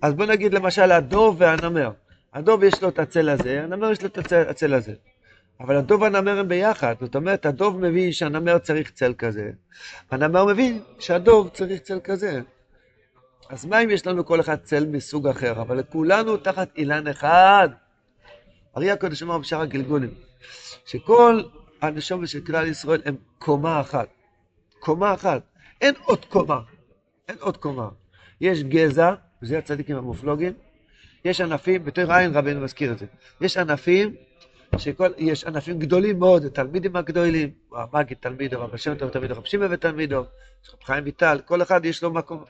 אז 0.01 0.13
בוא 0.13 0.25
נגיד 0.25 0.53
למשל 0.53 0.91
הדוב 0.91 1.35
והנמר. 1.39 1.91
הדוב 2.33 2.63
יש 2.63 2.83
לו 2.83 2.89
את 2.89 2.99
הצל 2.99 3.29
הזה, 3.29 3.63
הנמר 3.63 3.91
יש 3.91 4.01
לו 4.01 4.07
את 4.07 4.17
הצל, 4.17 4.49
הצל 4.49 4.73
הזה. 4.73 4.93
אבל 5.59 5.75
הדוב 5.75 6.01
והנמר 6.01 6.39
הם 6.39 6.47
ביחד, 6.47 6.95
זאת 7.01 7.15
אומרת, 7.15 7.45
הדוב 7.45 7.79
מבין 7.79 8.11
שהנמר 8.11 8.57
צריך 8.57 8.91
צל 8.91 9.13
כזה, 9.17 9.51
הנמר 10.11 10.45
מבין 10.45 10.81
שהדוב 10.99 11.49
צריך 11.49 11.81
צל 11.81 11.99
כזה. 12.03 12.41
אז 13.49 13.65
מה 13.65 13.83
אם 13.83 13.89
יש 13.89 14.07
לנו 14.07 14.25
כל 14.25 14.39
אחד 14.39 14.55
צל 14.55 14.85
מסוג 14.85 15.27
אחר, 15.27 15.61
אבל 15.61 15.77
לכולנו 15.77 16.37
תחת 16.37 16.77
אילן 16.77 17.07
אחד? 17.07 17.69
אריה 18.77 18.93
הקודש 18.93 19.23
אמר 19.23 19.37
בשאר 19.37 19.61
הגלגולים, 19.61 20.13
שכל 20.85 21.43
הנשומת 21.81 22.27
של 22.27 22.41
כלל 22.41 22.67
ישראל 22.67 23.01
הם 23.05 23.15
קומה 23.39 23.81
אחת. 23.81 24.07
קומה 24.79 25.13
אחת. 25.13 25.41
אין 25.81 25.93
עוד 26.03 26.25
קומה. 26.25 26.59
אין 27.29 27.37
עוד 27.39 27.57
קומה. 27.57 27.89
יש 28.41 28.63
גזע, 28.63 29.13
וזה 29.41 29.57
הצדיקים 29.57 29.95
המופלוגים, 29.95 30.53
יש 31.25 31.41
ענפים, 31.41 31.85
בתור 31.85 32.13
עין 32.13 32.37
רבינו 32.37 32.61
מזכיר 32.61 32.91
את 32.91 32.99
זה, 32.99 33.05
יש 33.41 33.57
ענפים 33.57 34.15
שכל, 34.77 35.09
יש 35.17 35.43
ענפים 35.43 35.79
גדולים 35.79 36.19
מאוד, 36.19 36.45
התלמידים 36.45 36.95
הגדולים, 36.95 37.49
המגיד 37.73 38.17
תלמידו, 38.19 38.61
רב 38.61 38.73
השם 38.73 38.95
טוב 38.95 39.09
תלמידו, 39.09 39.35
רב 39.35 39.45
שמעון 39.45 39.73
ותלמידו, 39.73 40.23
חיים 40.83 41.03
ויטל, 41.03 41.39
כל 41.45 41.61
אחד 41.61 41.85
יש 41.85 42.03
לו 42.03 42.11
מקום. 42.11 42.43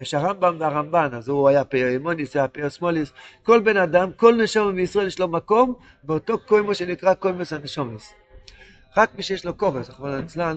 יש 0.00 0.14
הרמב"ם 0.14 0.56
והרמב"ן, 0.58 1.08
אז 1.12 1.28
הוא 1.28 1.48
היה 1.48 1.64
פיורימוניס, 1.64 2.36
היה 2.36 2.48
פיוסמוליס, 2.48 3.12
כל 3.42 3.60
בן 3.60 3.76
אדם, 3.76 4.10
כל 4.16 4.34
נשום 4.42 4.76
בישראל 4.76 5.06
יש 5.06 5.18
לו 5.18 5.28
מקום 5.28 5.74
באותו 6.02 6.38
קוימו 6.38 6.74
שנקרא 6.74 7.14
קוימוס 7.14 7.52
הנשומס. 7.52 8.14
רק 8.96 9.10
מי 9.16 9.22
שיש 9.22 9.44
לו 9.44 9.54
קורס, 9.54 9.90
רחמנא 9.90 10.16
ליצלן, 10.16 10.56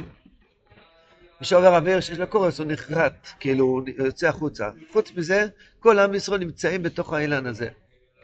מי 1.41 1.45
שעובר 1.45 1.75
אוויר 1.75 1.99
שיש 1.99 2.19
לו 2.19 2.27
קורס 2.27 2.59
הוא 2.59 2.67
נחרט, 2.67 3.27
כאילו 3.39 3.65
הוא 3.65 3.81
יוצא 3.97 4.27
החוצה. 4.27 4.69
חוץ 4.91 5.11
מזה, 5.15 5.47
כל 5.79 5.99
עם 5.99 6.13
ישראל 6.13 6.39
נמצאים 6.39 6.83
בתוך 6.83 7.13
האילן 7.13 7.45
הזה. 7.45 7.67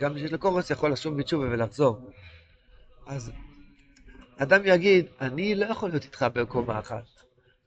גם 0.01 0.13
מי 0.13 0.19
שיש 0.19 0.31
לו 0.31 0.39
קורס 0.39 0.69
יכול 0.69 0.91
לשוב 0.91 1.17
בתשובה 1.17 1.45
ולחזור. 1.51 1.99
אז 3.07 3.31
אדם 4.37 4.61
יגיד, 4.65 5.05
אני 5.21 5.55
לא 5.55 5.65
יכול 5.65 5.89
להיות 5.89 6.03
איתך 6.03 6.25
בקומה 6.33 6.79
אחת. 6.79 7.03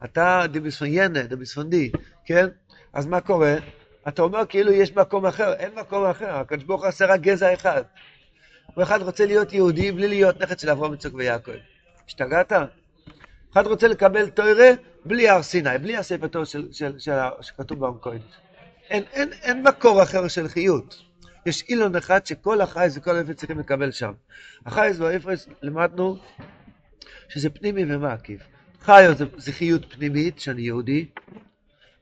אתה 0.05 0.43
דביספוניינה, 0.53 1.23
דביספונדי, 1.23 1.93
כן? 2.25 2.47
אז 2.93 3.07
מה 3.07 3.21
קורה? 3.21 3.55
אתה 4.09 4.23
אומר 4.23 4.47
כאילו 4.47 4.73
יש 4.73 4.97
מקום 4.97 5.27
אחר, 5.27 5.53
אין 5.53 5.75
מקום 5.75 6.05
אחר, 6.05 6.31
הקדוש 6.31 6.65
ברוך 6.65 6.81
הוא 6.81 6.89
עושה 6.89 7.07
רק 7.07 7.21
גזע 7.21 7.55
אחד. 7.55 7.83
הוא 8.75 8.83
אחד 8.83 9.03
רוצה 9.03 9.27
להיות 9.27 9.53
יהודי 9.53 9.93
בלי 9.93 10.09
להיות 10.09 10.41
נכד 10.41 10.59
של 10.59 10.71
אברהם, 10.71 10.95
יצחק 10.95 11.15
ויעקב. 11.15 11.53
השתגעת? 12.07 12.53
אחד 13.53 13.67
רוצה 13.67 13.89
לקבל 13.89 14.31
תוירה 14.31 14.71
בלי 15.05 15.29
הר 15.29 15.43
סיני, 15.43 15.79
בלי 15.79 15.97
הספר 15.97 16.27
תור 16.27 16.45
של, 16.45 16.69
של, 16.73 16.99
של, 16.99 17.13
שכתוב 17.41 17.87
במקורת. 17.87 18.21
אין, 18.91 19.05
אין, 19.13 19.33
אין 19.33 19.63
מקור 19.63 20.03
אחר 20.03 20.29
של 20.29 20.49
חיות. 20.49 21.03
יש 21.47 21.65
אילון 21.69 21.97
אחד 21.97 22.27
שכל 22.27 22.61
החייס 22.61 22.97
וכל 22.97 23.17
האפס 23.17 23.31
צריכים 23.31 23.59
לקבל 23.59 23.91
שם. 23.91 24.13
החייס 24.67 24.99
והאפס 24.99 25.49
למדנו 25.63 26.17
שזה 27.29 27.51
פנימי 27.51 27.95
ומקיף. 27.95 28.41
חיו 28.81 29.15
זה, 29.15 29.25
זה 29.37 29.53
חיות 29.53 29.95
פנימית, 29.95 30.41
שאני 30.41 30.63
יהודי, 30.63 31.07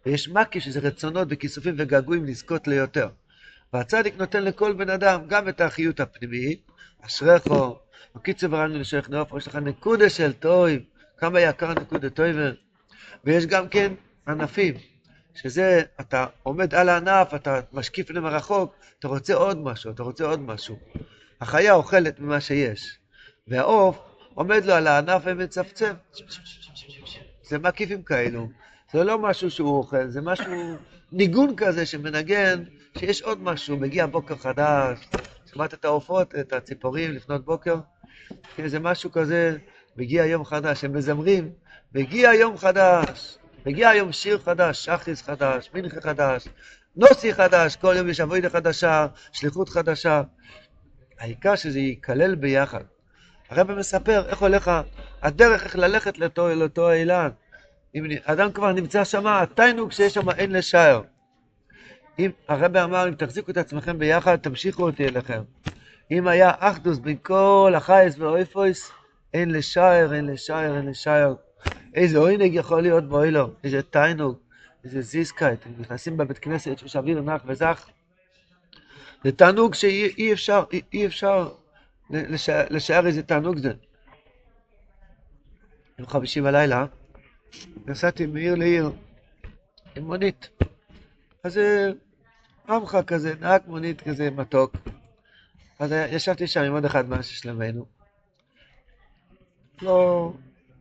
ויש 0.06 0.28
מקיף 0.28 0.62
שזה 0.62 0.80
רצונות 0.80 1.28
וכיסופים 1.30 1.74
וגעגועים 1.78 2.24
לזכות 2.24 2.68
ליותר. 2.68 3.08
והצדיק 3.72 4.14
נותן 4.18 4.44
לכל 4.44 4.72
בן 4.72 4.90
אדם 4.90 5.20
גם 5.28 5.48
את 5.48 5.60
החיות 5.60 6.00
הפנימית, 6.00 6.70
אשריכו, 7.00 7.78
בקיצור 8.14 8.52
ורענו 8.52 8.78
לשייך 8.78 9.10
נאופו, 9.10 9.38
יש 9.38 9.46
לך 9.46 9.56
נקודה 9.56 10.10
של 10.10 10.32
טויב, 10.32 10.82
כמה 11.18 11.40
יקר 11.40 11.74
נקודה 11.74 12.10
טויב, 12.10 12.36
ויש 13.24 13.46
גם 13.46 13.68
כן 13.68 13.92
ענפים, 14.28 14.74
שזה, 15.34 15.82
אתה 16.00 16.26
עומד 16.42 16.74
על 16.74 16.88
הענף, 16.88 17.34
אתה 17.34 17.60
משקיף 17.72 18.10
למרחוק, 18.10 18.74
אתה 18.98 19.08
רוצה 19.08 19.34
עוד 19.34 19.58
משהו, 19.58 19.90
אתה 19.90 20.02
רוצה 20.02 20.24
עוד 20.24 20.40
משהו. 20.40 20.76
החיה 21.40 21.74
אוכלת 21.74 22.20
ממה 22.20 22.40
שיש, 22.40 22.98
והעוף 23.48 23.98
עומד 24.34 24.64
לו 24.64 24.74
על 24.74 24.86
הענף 24.86 25.22
ומצפצף. 25.24 25.92
זה 27.42 27.58
מקיפים 27.58 28.02
כאלו. 28.02 28.48
זה 28.92 29.04
לא 29.04 29.18
משהו 29.18 29.50
שהוא 29.50 29.78
אוכל, 29.78 30.08
זה 30.08 30.20
משהו, 30.20 30.52
ניגון 31.12 31.56
כזה 31.56 31.86
שמנגן, 31.86 32.62
שיש 32.98 33.22
עוד 33.22 33.42
משהו, 33.42 33.76
מגיע 33.76 34.06
בוקר 34.06 34.36
חדש, 34.36 35.08
שמעת 35.52 35.74
את 35.74 35.84
העופות, 35.84 36.34
את 36.34 36.52
הציפורים 36.52 37.12
לפנות 37.12 37.44
בוקר? 37.44 37.76
כן, 38.56 38.68
זה 38.68 38.80
משהו 38.80 39.12
כזה, 39.12 39.56
מגיע 39.96 40.26
יום 40.26 40.44
חדש, 40.44 40.84
הם 40.84 40.92
מזמרים, 40.92 41.52
מגיע 41.94 42.34
יום 42.34 42.56
חדש, 42.56 43.38
מגיע 43.66 43.88
היום 43.88 44.12
שיר 44.12 44.38
חדש, 44.38 44.84
שחיס 44.84 45.22
חדש, 45.22 45.70
מנחה 45.74 46.00
חדש, 46.00 46.48
נוסי 46.96 47.34
חדש, 47.34 47.76
כל 47.76 47.94
יום 47.96 48.08
יש 48.08 48.20
אבוידה 48.20 48.50
חדשה, 48.50 49.06
שליחות 49.32 49.68
חדשה. 49.68 50.22
העיקר 51.18 51.56
שזה 51.56 51.78
ייכלל 51.78 52.34
ביחד. 52.34 52.82
הרב 53.50 53.72
מספר 53.72 54.28
איך 54.28 54.38
הולך 54.38 54.70
הדרך 55.22 55.64
איך 55.64 55.76
ללכת 55.76 56.18
לאותו, 56.18 56.48
לאותו 56.48 56.92
אילן. 56.92 57.28
אם 57.94 58.04
אדם 58.24 58.52
כבר 58.52 58.72
נמצא 58.72 59.04
שם, 59.04 59.26
התיינוג 59.26 59.92
שיש 59.92 60.14
שם 60.14 60.30
אין 60.30 60.52
לשער. 60.52 61.02
אם 62.18 62.30
הרב 62.48 62.76
אמר, 62.76 63.08
אם 63.08 63.14
תחזיקו 63.14 63.50
את 63.50 63.56
עצמכם 63.56 63.98
ביחד, 63.98 64.36
תמשיכו 64.36 64.82
אותי 64.82 65.04
אליכם. 65.08 65.42
אם 66.10 66.28
היה 66.28 66.50
אחדוס 66.58 66.98
בין 66.98 67.16
כל 67.22 67.72
החייס 67.76 68.18
והאויפויס, 68.18 68.90
אין 69.34 69.50
לשער, 69.50 70.14
אין 70.14 70.26
לשער, 70.26 70.76
אין 70.76 70.86
לשער. 70.86 71.34
איזה 71.94 72.18
עוינג 72.18 72.54
יכול 72.54 72.82
להיות 72.82 73.04
באוילו, 73.04 73.50
איזה 73.64 73.82
תיינוג, 73.82 74.38
איזה 74.84 75.00
זיסקייט, 75.00 75.60
נכנסים 75.78 76.16
בבית 76.16 76.38
כנסת, 76.38 76.82
יש 76.82 76.96
אוויר 76.96 77.20
נח 77.20 77.42
וזך. 77.46 77.88
זה 79.24 79.32
תענוג 79.32 79.74
שאי 79.74 80.32
אפשר, 80.32 80.64
אי, 80.72 80.80
אי 80.92 81.06
אפשר 81.06 81.52
לשער 82.70 83.06
איזה 83.06 83.22
תענוג 83.22 83.58
זה. 83.58 83.72
יום 85.98 86.08
חמישי 86.08 86.40
בלילה, 86.40 86.86
נסעתי 87.86 88.26
מעיר 88.26 88.54
לעיר 88.54 88.90
עם 89.96 90.04
מונית. 90.04 90.48
אז 91.44 91.60
עמך 92.68 92.98
כזה, 93.06 93.34
נהג 93.40 93.62
מונית 93.66 94.00
כזה 94.00 94.30
מתוק. 94.30 94.76
אז 95.78 95.94
ישבתי 96.10 96.46
שם 96.46 96.60
עם 96.60 96.72
עוד 96.72 96.84
אחד 96.84 97.08
מאנשי 97.08 97.34
שלמנו. 97.34 97.86
לא, 99.82 100.32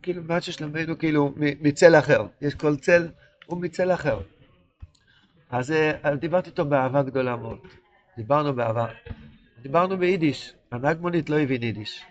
כאילו, 0.01 0.23
מאנשי 0.23 0.51
שלמנו, 0.51 0.97
כאילו, 0.97 1.33
מצל 1.37 1.95
אחר. 1.95 2.25
יש 2.41 2.55
כל 2.55 2.75
צל, 2.75 3.07
הוא 3.45 3.61
מצל 3.61 3.93
אחר. 3.93 4.21
אז 5.49 5.73
דיברתי 6.19 6.49
איתו 6.49 6.65
באהבה 6.65 7.03
גדולה 7.03 7.35
מאוד. 7.35 7.59
דיברנו 8.17 8.53
באהבה. 8.53 8.85
דיברנו 9.61 9.97
ביידיש. 9.97 10.53
הנהג 10.71 10.99
מונית 10.99 11.29
לא 11.29 11.39
הבין 11.39 11.63
יידיש. 11.63 12.05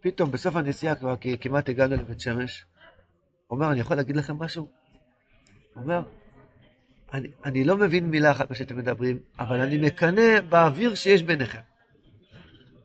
פתאום, 0.00 0.30
בסוף 0.30 0.56
הנסיעה 0.56 0.94
כבר, 0.94 1.14
כמעט 1.40 1.68
הגענו 1.68 1.94
לבית 1.96 2.20
שמש, 2.20 2.64
הוא 3.46 3.56
אומר, 3.56 3.72
אני 3.72 3.80
יכול 3.80 3.96
להגיד 3.96 4.16
לכם 4.16 4.38
משהו? 4.38 4.68
הוא 5.74 5.82
אומר, 5.82 6.02
אני, 7.12 7.28
אני 7.44 7.64
לא 7.64 7.76
מבין 7.76 8.10
מילה 8.10 8.30
אחת 8.30 8.50
מה 8.50 8.56
שאתם 8.56 8.76
מדברים, 8.76 9.18
אבל 9.38 9.60
אני 9.60 9.78
מקנא 9.78 10.40
באוויר 10.40 10.94
שיש 10.94 11.22
ביניכם. 11.22 11.60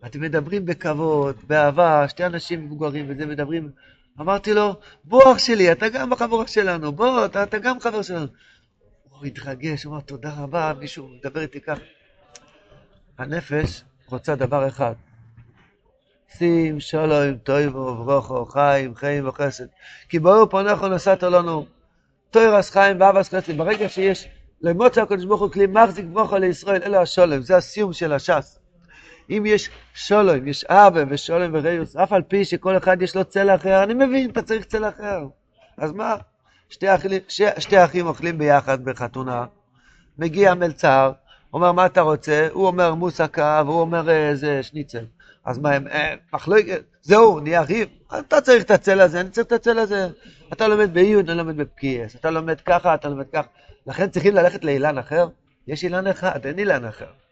אתם 0.06 0.22
מדברים 0.22 0.66
בכבוד, 0.66 1.36
באהבה, 1.48 2.08
שתי 2.08 2.25
אנשים 2.25 2.66
מבוגרים 2.66 3.06
וזה 3.10 3.25
מדברים. 3.25 3.72
אמרתי 4.22 4.53
לו, 4.53 4.75
בוא 5.03 5.32
אח 5.32 5.38
שלי, 5.38 5.72
אתה 5.72 5.89
גם 5.89 6.13
החבורה 6.13 6.48
שלנו, 6.48 6.91
בוא, 6.91 7.25
אתה, 7.25 7.43
אתה 7.43 7.60
גם 7.60 7.79
חבר 7.79 8.01
שלנו. 8.01 8.27
הוא 9.10 9.25
התרגש, 9.25 9.84
הוא 9.84 9.93
אמר, 9.93 10.01
תודה 10.01 10.34
רבה, 10.38 10.74
מישהו 10.79 11.08
מדבר 11.08 11.41
איתי 11.41 11.62
כך. 11.62 11.77
הנפש 13.17 13.84
רוצה 14.10 14.36
דבר 14.36 14.67
אחד, 14.67 14.93
שים 16.38 16.79
שלום, 16.79 17.38
טויבו, 17.38 17.77
וברוכו, 17.79 18.46
חיים, 18.46 18.96
חיים 18.96 19.27
וחסד. 19.27 19.65
כי 20.10 20.20
ברור 20.20 20.46
פונכו 20.46 20.88
נשאת 20.88 21.24
לנו 21.24 21.65
תוירס 22.32 22.70
חיים 22.70 23.01
ואבס 23.01 23.36
חסד. 23.36 23.58
ברגע 23.58 23.89
שיש 23.89 24.27
למוצא 24.62 25.01
הקדוש 25.01 25.25
ברוך 25.25 25.41
הוא 25.41 25.51
כלי 25.51 25.67
מחזיק 25.67 26.05
ברוכו 26.05 26.38
לישראל, 26.38 26.84
אלו 26.84 26.98
השולם, 26.98 27.41
זה 27.41 27.58
הסיום 27.58 27.93
של 27.93 28.13
הש"ס. 28.13 28.60
אם 29.30 29.44
יש 29.46 29.70
שולם, 29.94 30.48
יש 30.48 30.65
אבא 30.65 31.03
ושולם 31.10 31.51
וריוס, 31.53 31.96
אף 31.96 32.13
על 32.13 32.22
פי 32.22 32.46
שכל 32.46 32.77
אחד 32.77 33.01
יש 33.01 33.15
לו 33.15 33.25
צלע 33.25 33.56
אחר, 33.56 33.84
אני 33.84 33.94
מבין, 33.94 34.30
אתה 34.30 34.42
צריך 34.42 34.65
צלע 34.65 34.89
אחר. 34.89 35.27
אז 35.77 35.92
מה? 35.92 36.15
שתי, 36.70 36.96
אחים, 36.96 37.12
שתי, 37.27 37.44
שתי 37.60 37.84
אחים 37.84 38.08
אוכלים 38.08 38.38
ביחד 38.38 38.84
בחתונה, 38.84 39.46
מגיע 40.18 40.53
מלצר, 40.53 41.12
אומר 41.53 41.72
מה 41.72 41.86
אתה 41.86 42.01
רוצה, 42.01 42.48
הוא 42.51 42.68
אומר 42.68 42.96
מוסקה 42.96 43.62
והוא 43.65 43.82
אומר 43.82 44.10
איזה 44.10 44.58
אה, 44.58 44.63
שניצל. 44.63 45.06
אז 45.46 45.60
מה 45.60 45.72
הם, 45.72 45.88
אה, 45.88 46.15
זהו, 47.01 47.39
נהיה 47.39 47.62
ריב, 47.62 47.89
אתה 48.20 48.42
צריך 48.42 48.63
את 48.63 48.72
הצל 48.72 49.01
הזה, 49.01 49.22
אני 49.22 49.30
צריך 49.30 49.48
את 49.48 49.51
הצל 49.51 49.80
הזה. 49.80 50.08
אתה 50.53 50.68
לומד 50.68 50.94
ביוד, 50.94 51.30
אני 51.30 51.38
לומד 51.38 51.58
בפקיעס, 51.58 52.15
אתה 52.15 52.32
לומד 52.32 52.62
ככה, 52.62 52.94
אתה 52.94 53.10
לומד 53.10 53.25
ככה. 53.34 53.48
לכן 53.88 54.10
צריכים 54.10 54.36
ללכת 54.36 54.65
לאילן 54.65 54.98
אחר? 54.98 55.27
יש 55.68 55.84
אילן 55.84 56.08
אחד, 56.08 56.46
אין 56.46 56.60
אילן 56.60 56.86
אחר. 56.86 57.23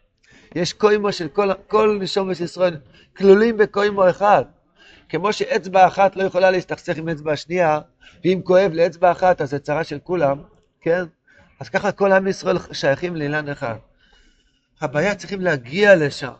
יש 0.54 0.72
קוימו 0.72 1.12
של 1.12 1.28
כל, 1.28 1.48
כל 1.66 1.98
נשומת 2.00 2.40
ישראל, 2.40 2.76
כלולים 3.16 3.56
בקוימו 3.56 4.10
אחד. 4.10 4.44
כמו 5.08 5.32
שאצבע 5.32 5.86
אחת 5.86 6.16
לא 6.16 6.22
יכולה 6.22 6.50
להסתכסך 6.50 6.96
עם 6.96 7.08
אצבע 7.08 7.32
השנייה, 7.32 7.80
ואם 8.24 8.40
כואב 8.44 8.70
לאצבע 8.74 9.12
אחת 9.12 9.40
אז 9.40 9.50
זה 9.50 9.58
צרה 9.58 9.84
של 9.84 9.98
כולם, 9.98 10.42
כן? 10.80 11.04
אז 11.60 11.68
ככה 11.68 11.92
כל 11.92 12.12
עם 12.12 12.26
ישראל 12.26 12.56
שייכים 12.72 13.16
לאילן 13.16 13.48
אחד. 13.48 13.74
הבעיה 14.80 15.14
צריכים 15.14 15.40
להגיע 15.40 15.96
לשם. 15.96 16.32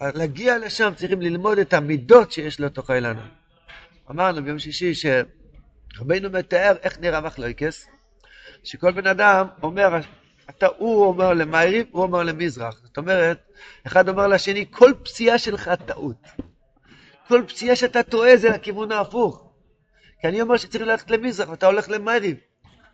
להגיע 0.00 0.58
לשם 0.58 0.92
צריכים 0.96 1.22
ללמוד 1.22 1.58
את 1.58 1.72
המידות 1.72 2.32
שיש 2.32 2.60
לתוך 2.60 2.90
האילן. 2.90 3.16
אמרנו 4.10 4.44
ביום 4.44 4.58
שישי 4.58 4.92
שרבינו 4.94 6.30
מתאר 6.30 6.76
איך 6.82 7.00
נראה 7.00 7.20
מחלוקס, 7.20 7.88
שכל 8.64 8.92
בן 8.92 9.06
אדם 9.06 9.46
אומר, 9.62 10.00
אתה, 10.50 10.66
הוא 10.76 11.06
אומר 11.06 11.34
למעריב, 11.34 11.86
הוא 11.90 12.02
אומר 12.02 12.22
למזרח. 12.22 12.80
זאת 12.82 12.96
אומרת, 12.96 13.38
אחד 13.86 14.08
אומר 14.08 14.26
לשני, 14.26 14.64
כל 14.70 14.92
פציעה 15.02 15.38
שלך 15.38 15.70
טעות. 15.86 16.26
כל 17.28 17.42
פציעה 17.48 17.76
שאתה 17.76 18.02
טועה 18.02 18.36
זה 18.36 18.48
לכיוון 18.48 18.92
ההפוך. 18.92 19.50
כי 20.20 20.28
אני 20.28 20.42
אומר 20.42 20.56
שצריך 20.56 20.84
ללכת 20.84 21.10
למזרח 21.10 21.48
ואתה 21.48 21.66
הולך 21.66 21.88
למעריב. 21.88 22.36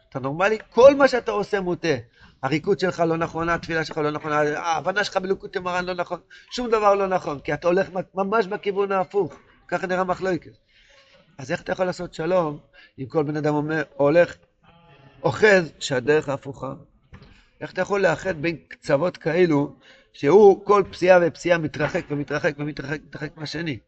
אתה 0.09 0.19
נורמלי? 0.19 0.59
כל 0.71 0.95
מה 0.95 1.09
שאתה 1.09 1.30
עושה 1.30 1.61
מוטה. 1.61 1.88
הריקוד 2.42 2.78
שלך 2.80 3.00
לא 3.00 3.16
נכונה, 3.16 3.54
התפילה 3.54 3.85
שלך 3.85 3.99
לא 3.99 4.11
נכונה, 4.11 4.40
ההבנה 4.40 5.04
שלך 5.04 5.16
בלוקוטי 5.16 5.59
מרן 5.59 5.85
לא 5.85 5.95
נכון, 5.95 6.21
שום 6.50 6.69
דבר 6.69 6.95
לא 6.95 7.07
נכון, 7.07 7.40
כי 7.40 7.54
אתה 7.54 7.69
הולך 7.69 7.88
ממש 8.14 8.47
בכיוון 8.47 8.92
ההפוך, 8.92 9.35
ככה 9.69 9.87
נראה 9.87 10.04
מחלוקת. 10.04 10.50
אז 11.38 11.52
איך 11.52 11.62
אתה 11.62 11.73
יכול 11.73 11.87
לעשות 11.87 12.14
שלום 12.14 12.59
אם 12.99 13.07
כל 13.07 13.23
בן 13.23 13.37
אדם 13.37 13.54
אומר, 13.54 13.83
הולך, 13.97 14.37
אוחז 15.23 15.73
שהדרך 15.78 16.28
ההפוכה? 16.28 16.73
איך 17.61 17.73
אתה 17.73 17.81
יכול 17.81 18.00
לאחד 18.00 18.43
בין 18.43 18.57
קצוות 18.69 19.17
כאלו, 19.17 19.76
שהוא 20.12 20.64
כל 20.64 20.85
פסיעה 20.90 21.19
ופסיעה 21.23 21.59
מתרחק 21.59 22.05
ומתרחק 22.11 22.55
ומתרחק 22.59 22.99
ומתרחק 23.02 23.37
מהשני? 23.37 23.79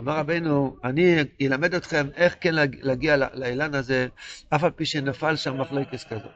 אמר 0.00 0.16
רבנו, 0.16 0.76
אני 0.84 1.16
אלמד 1.40 1.74
אתכם 1.74 2.06
איך 2.16 2.36
כן 2.40 2.54
להגיע 2.82 3.16
לאילן 3.16 3.74
הזה, 3.74 4.06
אף 4.54 4.64
על 4.64 4.70
פי 4.70 4.84
שנפל 4.84 5.36
שם 5.36 5.60
מחלקת 5.60 6.04
כזאת. 6.08 6.32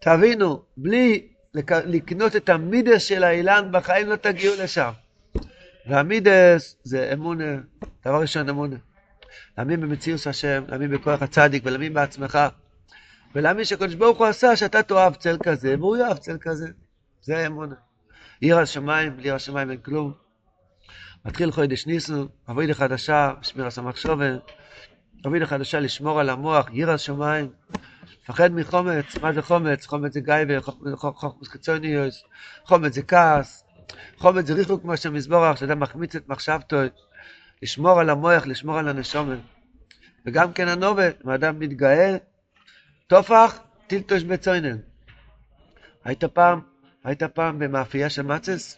תבינו, 0.00 0.62
בלי 0.76 1.28
לקנות 1.54 2.36
את 2.36 2.48
המידס 2.48 3.02
של 3.02 3.24
האילן, 3.24 3.68
בחיים 3.72 4.08
לא 4.08 4.16
תגיעו 4.16 4.54
לשם. 4.62 4.90
והמידס 5.86 6.76
זה 6.82 7.10
אמונה, 7.12 7.56
דבר 8.04 8.20
ראשון 8.20 8.48
אמונה. 8.48 8.76
להאמין 9.58 9.80
במציאות 9.80 10.26
השם, 10.26 10.64
להאמין 10.68 10.90
בכוח 10.90 11.22
הצדיק 11.22 11.62
ולהאמין 11.66 11.94
בעצמך. 11.94 12.38
ולהאמין 13.38 13.64
שקדוש 13.64 13.94
ברוך 13.94 14.18
הוא 14.18 14.26
עשה 14.26 14.56
שאתה 14.56 14.82
תאהב 14.82 15.14
צל 15.14 15.36
כזה, 15.42 15.74
והוא 15.78 15.96
יאהב 15.96 16.16
צל 16.16 16.36
כזה. 16.40 16.68
זה 17.22 17.38
האמונה. 17.38 17.74
עיר 18.40 18.58
השמיים, 18.58 19.16
בלי 19.16 19.24
עיר 19.24 19.34
השמיים 19.34 19.70
אין 19.70 19.78
כלום. 19.78 20.12
מתחיל 21.24 21.50
חודש 21.50 21.86
ניסו, 21.86 22.28
עבודה 22.46 22.74
חדשה, 22.74 23.32
שמירה 23.42 23.70
סמך 23.70 23.96
שובל, 23.96 24.38
עבודה 25.24 25.46
חדשה 25.46 25.80
לשמור 25.80 26.20
על 26.20 26.30
המוח, 26.30 26.68
עיר 26.70 26.90
השמיים, 26.90 27.48
מפחד 28.22 28.52
מחומץ, 28.52 29.16
מה 29.22 29.32
זה 29.32 29.42
חומץ? 29.42 29.86
חומץ 29.86 30.12
זה 30.12 30.20
גייבר, 30.20 30.60
חומץ 30.60 31.48
חיצוניוס, 31.48 32.22
חומץ 32.64 32.94
זה 32.94 33.02
כעס, 33.02 33.64
חומץ 34.16 34.46
זה 34.46 34.54
ריחוק 34.54 34.82
כמו 34.82 34.96
שמזבורך, 34.96 35.58
שאתה 35.58 35.74
מחמיץ 35.74 36.16
את 36.16 36.28
מחשבתו, 36.28 36.76
לשמור 37.62 38.00
על 38.00 38.10
המוח, 38.10 38.46
לשמור 38.46 38.78
על 38.78 38.88
הנשומת. 38.88 39.38
וגם 40.26 40.52
כן 40.52 40.68
הנובת, 40.68 41.22
אם 41.24 41.30
האדם 41.30 41.58
מתגאה, 41.58 42.16
תופח, 43.08 43.58
טילטוש 43.86 44.22
בצוינן. 44.22 44.76
היית 46.04 46.24
פעם, 46.24 46.60
היית 47.04 47.22
פעם 47.22 47.58
במאפייה 47.58 48.10
של 48.10 48.22
מצס? 48.22 48.76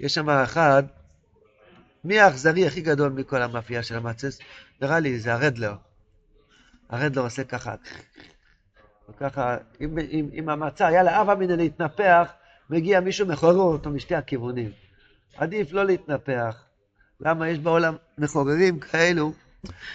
יש 0.00 0.14
שם 0.14 0.30
אחד, 0.30 0.82
מי 2.04 2.20
האכזרי 2.20 2.66
הכי 2.66 2.80
גדול 2.80 3.12
מכל 3.12 3.42
המאפייה 3.42 3.82
של 3.82 3.96
המצס? 3.96 4.38
נראה 4.82 4.98
לי 4.98 5.18
זה 5.18 5.34
הרדלר. 5.34 5.74
הרדלר 6.88 7.22
עושה 7.22 7.44
ככה. 7.44 7.74
וככה, 9.08 9.56
אם, 9.80 9.98
אם, 9.98 10.28
אם 10.32 10.48
המצה 10.48 10.86
היה 10.86 11.02
לאב 11.02 11.30
אמינא 11.30 11.52
להתנפח, 11.52 12.32
מגיע 12.70 13.00
מישהו 13.00 13.26
מחורר 13.26 13.54
אותו 13.54 13.90
משתי 13.90 14.14
הכיוונים. 14.14 14.70
עדיף 15.36 15.72
לא 15.72 15.84
להתנפח. 15.84 16.64
למה 17.20 17.48
יש 17.48 17.58
בעולם 17.58 17.96
מחוררים 18.18 18.80
כאלו, 18.80 19.32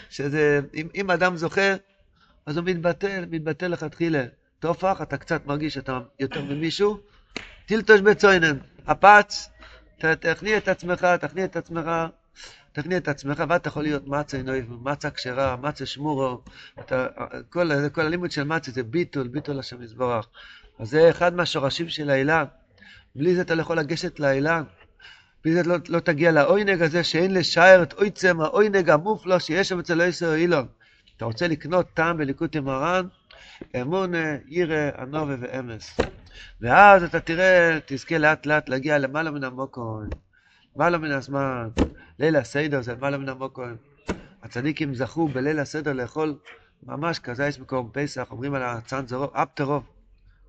שזה, 0.09 0.59
אם, 0.73 0.87
אם 0.95 1.11
אדם 1.11 1.37
זוכר, 1.37 1.75
אז 2.45 2.57
הוא 2.57 2.65
מתבטל, 2.65 3.25
מתבטל 3.29 3.67
לכתחילה. 3.67 4.23
תופח, 4.59 5.01
אתה 5.01 5.17
קצת 5.17 5.45
מרגיש 5.45 5.73
שאתה 5.73 5.99
יותר 6.19 6.41
ממישהו, 6.41 6.99
טילטוש 7.65 8.01
בצוינן, 8.01 8.57
הפץ, 8.87 9.49
תכניע 9.97 10.57
את 10.57 10.67
עצמך, 10.67 11.07
תכניע 11.21 11.45
את 11.45 11.55
עצמך, 11.55 11.89
תכניע 12.71 12.97
את 12.97 13.07
עצמך, 13.07 13.43
ואתה 13.49 13.67
יכול 13.67 13.83
להיות 13.83 14.07
מצה 14.07 14.43
נויב, 14.43 14.73
מצה 14.81 15.09
כשרה, 15.09 15.55
מצה 15.55 15.85
שמורו, 15.85 16.41
אתה, 16.79 17.07
כל, 17.49 17.89
כל 17.89 18.01
הלימוד 18.01 18.31
של 18.31 18.43
מצה 18.43 18.71
זה 18.71 18.83
ביטול, 18.83 19.27
ביטול 19.27 19.59
השם 19.59 19.81
יזברך. 19.81 20.27
אז 20.79 20.89
זה 20.89 21.09
אחד 21.09 21.35
מהשורשים 21.35 21.89
של 21.89 22.09
האילן. 22.09 22.45
בלי 23.15 23.35
זה 23.35 23.41
אתה 23.41 23.55
לא 23.55 23.61
יכול 23.61 23.79
לגשת 23.79 24.19
לאילן. 24.19 24.63
בלי 25.43 25.53
זה 25.53 25.63
לא, 25.63 25.75
לא 25.89 25.99
תגיע 25.99 26.31
לעוינג 26.31 26.81
הזה 26.81 27.03
שאין 27.03 27.33
לשער 27.33 27.83
את 27.83 27.93
אויצם 27.93 28.41
העוינג 28.41 28.89
המופלא 28.89 29.39
שיש 29.39 29.69
שם 29.69 29.79
אצל 29.79 30.01
אויסר 30.01 30.33
אילון. 30.33 30.67
אתה 31.21 31.27
רוצה 31.27 31.47
לקנות 31.47 31.85
טעם 31.93 32.17
בליקוטי 32.17 32.59
מרן, 32.59 33.07
אמונה, 33.81 34.35
ירא, 34.47 34.91
ענווה 34.97 35.35
ואמס. 35.39 35.97
ואז 36.61 37.03
אתה 37.03 37.19
תראה, 37.19 37.79
תזכה 37.85 38.17
לאט 38.17 38.45
לאט 38.45 38.69
להגיע 38.69 38.97
למעלה 38.97 39.31
מן 39.31 39.43
המוקון, 39.43 40.09
למעלה 40.75 40.97
מן 40.97 41.11
הזמן. 41.11 41.69
ליל 42.19 42.35
הסדר 42.35 42.81
זה 42.81 42.93
למעלה 42.93 43.17
מן 43.17 43.29
המוקון. 43.29 43.77
הצדיקים 44.43 44.95
זכו 44.95 45.27
בליל 45.27 45.59
הסדר 45.59 45.93
לאכול 45.93 46.39
ממש 46.83 47.19
כזייס 47.19 47.59
מקום 47.59 47.89
פסח, 47.93 48.27
אומרים 48.31 48.53
על 48.53 48.63
הצאן 48.63 49.07
זרוב, 49.07 49.31
אפטרוב. 49.33 49.83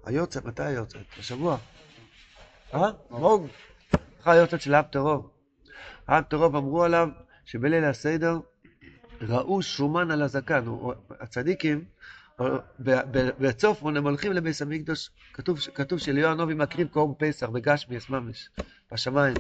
היורצת, 0.05 0.45
מתי 0.45 0.63
היורצת? 0.63 0.99
השבוע. 1.19 1.57
אה? 2.75 2.91
מוג. 3.11 3.47
אחרי 4.21 4.33
היורצת 4.33 4.61
של 4.61 4.75
אפטרוב. 4.75 5.31
אפטרוב 6.07 6.57
אמרו 6.57 6.85
עליו 6.85 7.09
שבליל 7.45 7.85
הסדר 7.85 8.39
ראו 9.29 9.63
שומן 9.63 10.11
על 10.11 10.23
הזקן. 10.23 10.65
הצדיקים, 11.21 11.85
בצופרון 13.39 13.97
הם 13.97 14.05
הולכים 14.05 14.33
לביס 14.33 14.63
המקדוש, 14.63 15.11
כתוב, 15.33 15.59
כתוב 15.75 15.99
שליהו 15.99 16.31
הנובי 16.31 16.55
מקריב 16.55 16.89
קורם 16.89 17.13
פסח 17.19 17.49
בגשמיאס 17.49 18.11
ממש, 18.11 18.49
בשמיים. 18.93 19.35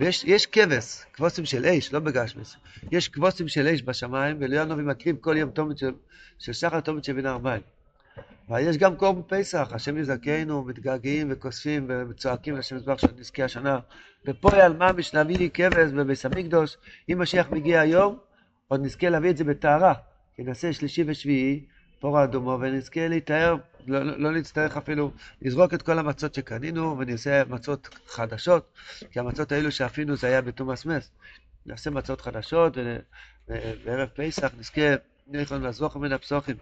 ויש 0.00 0.46
כבש, 0.46 1.04
כבוסים 1.12 1.44
של 1.44 1.66
אש, 1.66 1.92
לא 1.92 2.00
בגשמיאס. 2.00 2.56
יש 2.92 3.08
כבוסים 3.08 3.48
של 3.48 3.68
אש 3.68 3.82
בשמיים, 3.82 4.36
וליהו 4.40 4.62
הנובי 4.62 4.82
מקריב 4.82 5.16
כל 5.20 5.36
יום 5.36 5.50
תומת 5.50 5.78
של, 5.78 5.92
של 6.38 6.52
שחר 6.52 6.80
תומת 6.80 7.04
של 7.04 7.12
בן 7.12 7.26
ארבעים. 7.26 7.62
ויש 8.48 8.76
גם 8.76 8.96
קורם 8.96 9.22
פסח, 9.28 9.68
השם 9.72 9.98
יזכנו, 9.98 10.64
מתגעגעים 10.64 11.28
וכוספים 11.30 11.90
וצועקים 12.10 12.56
לשם 12.56 12.76
מזבח 12.76 12.98
של 12.98 13.08
נזקי 13.18 13.42
השנה. 13.42 13.78
ופועל 14.26 14.72
ממש 14.72 15.14
להביא 15.14 15.50
כבש 15.54 15.92
בביס 15.92 16.26
המקדוש, 16.26 16.76
אם 17.12 17.20
משיח 17.20 17.50
מגיע 17.50 17.80
היום, 17.80 18.18
עוד 18.68 18.80
נזכה 18.80 19.08
להביא 19.08 19.30
את 19.30 19.36
זה 19.36 19.44
בטהרה, 19.44 19.94
כי 20.34 20.42
נעשה 20.42 20.72
שלישי 20.72 21.04
ושביעי, 21.06 21.64
פור 22.00 22.18
האדומו, 22.18 22.58
ונזכה 22.60 23.08
להיטהר, 23.08 23.56
לא, 23.86 24.02
לא, 24.02 24.18
לא 24.18 24.32
נצטרך 24.32 24.76
אפילו 24.76 25.12
לזרוק 25.42 25.74
את 25.74 25.82
כל 25.82 25.98
המצות 25.98 26.34
שקנינו, 26.34 26.98
ונעשה 26.98 27.42
מצות 27.48 27.88
חדשות, 28.06 28.72
כי 29.10 29.20
המצות 29.20 29.52
האלו 29.52 29.72
שאפינו 29.72 30.16
זה 30.16 30.26
היה 30.26 30.42
בתומאס 30.42 30.86
מס. 30.86 31.10
נעשה 31.66 31.90
מצות 31.90 32.20
חדשות, 32.20 32.76
ובערב 33.48 34.08
פסח 34.14 34.50
נזכה, 34.58 34.80
נהיה 35.26 35.42
יכולים 35.42 35.64
לזרוק 35.64 35.96
מן 35.96 36.12
הפסוחים. 36.12 36.56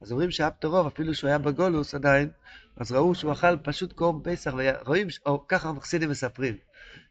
אז 0.00 0.12
אומרים 0.12 0.30
שאפטרוב, 0.30 0.86
אפילו 0.86 1.14
שהוא 1.14 1.28
היה 1.28 1.38
בגולוס 1.38 1.94
עדיין, 1.94 2.28
אז 2.76 2.92
ראו 2.92 3.14
שהוא 3.14 3.32
אכל 3.32 3.56
פשוט 3.56 3.92
קורם 3.92 4.20
פסח, 4.22 4.54
ורואים, 4.54 5.06
או 5.26 5.44
ככה 5.48 5.68
המחסידים 5.68 6.10
מספרים, 6.10 6.56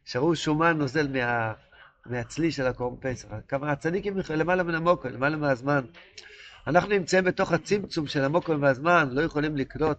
שראו 0.06 0.36
שומן 0.36 0.78
נוזל 0.78 1.08
מה... 1.08 1.54
מהצלי 2.10 2.52
של 2.52 2.66
הקורם 2.68 2.96
פסח. 3.00 3.28
כמה 3.48 3.72
הצדיקים 3.72 4.14
למעלה 4.36 4.64
מן 4.64 4.76
המוקר, 4.76 5.10
למעלה 5.10 5.38
מהזמן. 5.38 5.82
אנחנו 6.68 6.90
נמצאים 6.90 7.24
בתוך 7.24 7.52
הצמצום 7.52 8.08
של 8.08 8.24
המוקר 8.24 8.58
והזמן, 8.62 9.10
לא 9.12 9.22
יכולים 9.22 9.58
לקלוט 9.58 9.98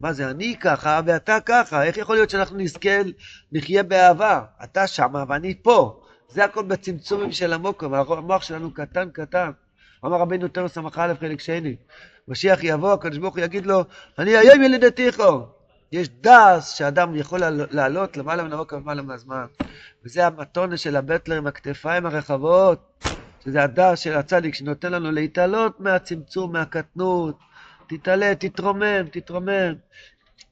מה 0.00 0.12
זה 0.12 0.30
אני 0.30 0.56
ככה 0.60 1.00
ואתה 1.06 1.38
ככה, 1.46 1.84
איך 1.84 1.96
יכול 1.96 2.16
להיות 2.16 2.30
שאנחנו 2.30 2.56
נזכה 2.56 2.90
נחיה 3.52 3.82
באהבה? 3.82 4.42
אתה 4.64 4.86
שמה 4.86 5.24
ואני 5.28 5.54
פה. 5.62 6.00
זה 6.28 6.44
הכל 6.44 6.62
בצמצומים 6.62 7.32
של 7.32 7.52
המוקר, 7.52 7.86
המוח 7.94 8.42
שלנו 8.42 8.74
קטן 8.74 9.10
קטן. 9.10 9.50
אמר 10.04 10.16
רבינו 10.16 10.48
תרא 10.48 10.68
ס"א 10.68 11.14
חלק 11.20 11.40
שני, 11.40 11.76
משיח 12.28 12.58
יבוא, 12.62 12.92
הקדוש 12.92 13.18
ברוך 13.18 13.36
הוא 13.36 13.44
יגיד 13.44 13.66
לו, 13.66 13.84
אני 14.18 14.36
היום 14.36 14.62
ילידתיכו. 14.62 15.59
יש 15.92 16.08
דס 16.08 16.70
שאדם 16.70 17.16
יכול 17.16 17.40
לעלות 17.70 18.16
למעלה 18.16 18.42
מן 18.42 18.52
המוקר 18.52 18.76
ומעלה 18.76 19.02
מהזמן. 19.02 19.44
וזה 20.04 20.26
המתונה 20.26 20.76
של 20.76 20.96
הבטלר 20.96 21.36
עם 21.36 21.46
הכתפיים 21.46 22.06
הרחבות, 22.06 23.04
שזה 23.44 23.62
הדס 23.62 23.98
של 23.98 24.16
הצדיק 24.16 24.54
שנותן 24.54 24.92
לנו 24.92 25.12
להתעלות 25.12 25.80
מהצמצום, 25.80 26.52
מהקטנות. 26.52 27.38
תתעלה, 27.88 28.34
תתרומם, 28.34 29.08
תתרומם. 29.12 29.74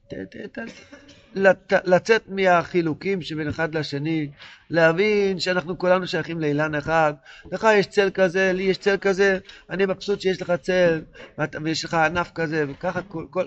ת, 0.07 0.13
ת, 0.13 0.59
ת, 0.59 0.59
לת, 1.33 1.73
לצאת 1.85 2.23
מהחילוקים 2.27 3.21
שבין 3.21 3.47
אחד 3.47 3.75
לשני, 3.75 4.29
להבין 4.69 5.39
שאנחנו 5.39 5.77
כולנו 5.77 6.07
שייכים 6.07 6.39
לאילן 6.39 6.75
אחד. 6.75 7.13
לך 7.51 7.67
יש 7.75 7.87
צל 7.87 8.09
כזה, 8.13 8.51
לי 8.53 8.63
יש 8.63 8.77
צל 8.77 8.97
כזה, 8.97 9.39
אני 9.69 9.85
מבסוט 9.85 10.21
שיש 10.21 10.41
לך 10.41 10.53
צל, 10.61 11.01
ויש 11.63 11.85
לך 11.85 11.93
ענף 11.93 12.31
כזה, 12.35 12.65
וככה 12.69 13.01
כל, 13.01 13.25
כל, 13.29 13.45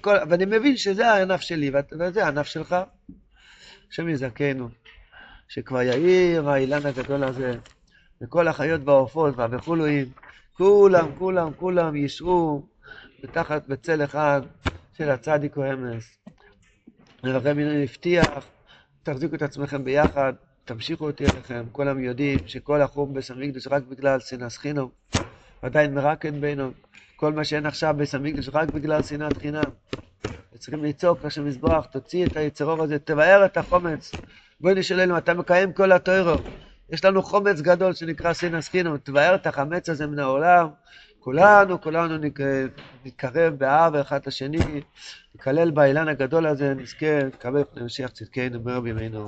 כל, 0.00 0.16
ואני 0.28 0.44
מבין 0.44 0.76
שזה 0.76 1.10
הענף 1.10 1.40
שלי, 1.40 1.70
וזה 1.98 2.24
הענף 2.24 2.46
שלך. 2.46 2.76
השם 3.90 4.08
יזכנו, 4.08 4.68
שכבר 5.48 5.82
יאיר 5.82 6.50
האילן 6.50 6.86
הגדול 6.86 7.24
הזה, 7.24 7.54
וכל 8.22 8.48
החיות 8.48 8.80
והעופות 8.84 9.34
והבכולואים, 9.36 10.06
כולם, 10.52 11.06
כולם, 11.18 11.52
כולם 11.56 11.96
ישרו 11.96 12.62
ותחת 13.24 13.68
בצל 13.68 14.04
אחד 14.04 14.42
של 14.98 15.10
הצדיק 15.10 15.56
או 15.56 15.72
אמס. 15.72 16.20
מינוי 17.24 17.82
הבטיח, 17.82 18.44
תחזיקו 19.02 19.34
את 19.34 19.42
עצמכם 19.42 19.84
ביחד, 19.84 20.32
תמשיכו 20.64 21.06
אותי 21.06 21.24
אליכם, 21.24 21.64
כולם 21.72 22.04
יודעים 22.04 22.38
שכל 22.46 22.82
החום 22.82 23.14
בסמיקדוש 23.14 23.66
רק 23.70 23.82
בגלל 23.82 24.20
שנאת 24.20 24.52
חינם, 24.52 24.86
עדיין 25.62 25.94
מרקן 25.94 26.40
בינו, 26.40 26.70
כל 27.16 27.32
מה 27.32 27.44
שאין 27.44 27.66
עכשיו 27.66 27.94
בסמיקדוש 27.98 28.48
רק 28.52 28.70
בגלל 28.70 29.02
שנאת 29.02 29.36
חינם. 29.38 29.62
צריכים 30.58 30.84
לצעוק 30.84 31.24
לשם 31.24 31.46
מזבח, 31.46 31.86
תוציא 31.92 32.26
את 32.26 32.36
היצרור 32.36 32.82
הזה, 32.82 32.98
תבאר 32.98 33.44
את 33.44 33.56
החומץ. 33.56 34.12
בואי 34.60 34.74
נשאלנו, 34.74 35.18
אתה 35.18 35.34
מקיים 35.34 35.72
כל 35.72 35.92
הטוירו. 35.92 36.36
יש 36.90 37.04
לנו 37.04 37.22
חומץ 37.22 37.60
גדול 37.60 37.94
שנקרא 37.94 38.32
סינס 38.32 38.68
חינם, 38.68 38.96
תבאר 38.96 39.34
את 39.34 39.46
החמץ 39.46 39.88
הזה 39.88 40.06
מן 40.06 40.18
העולם. 40.18 40.68
כולנו, 41.20 41.80
כולנו 41.80 42.16
נתקרב 43.04 43.54
באהבה 43.54 44.00
אחד 44.00 44.20
לשני, 44.26 44.80
נקלל 45.34 45.70
באילן 45.70 46.08
הגדול 46.08 46.46
הזה, 46.46 46.74
נזכה, 46.74 47.24
נקבל 47.24 47.64
פני 47.72 47.82
משיח 47.82 48.10
צדקנו, 48.10 48.60
מר 48.60 48.80
בימינו 48.80 49.26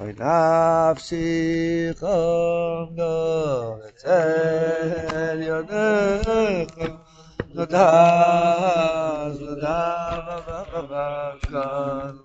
נפשי 0.00 1.88
חמדו 1.94 3.76
אצל 3.88 5.42
יודך, 5.42 6.28
תודה, 7.54 8.20
תודה 9.38 9.94
רבה 10.26 10.62
רבה 10.72 11.30
כאן, 11.40 12.16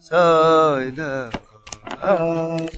סוי 0.00 0.92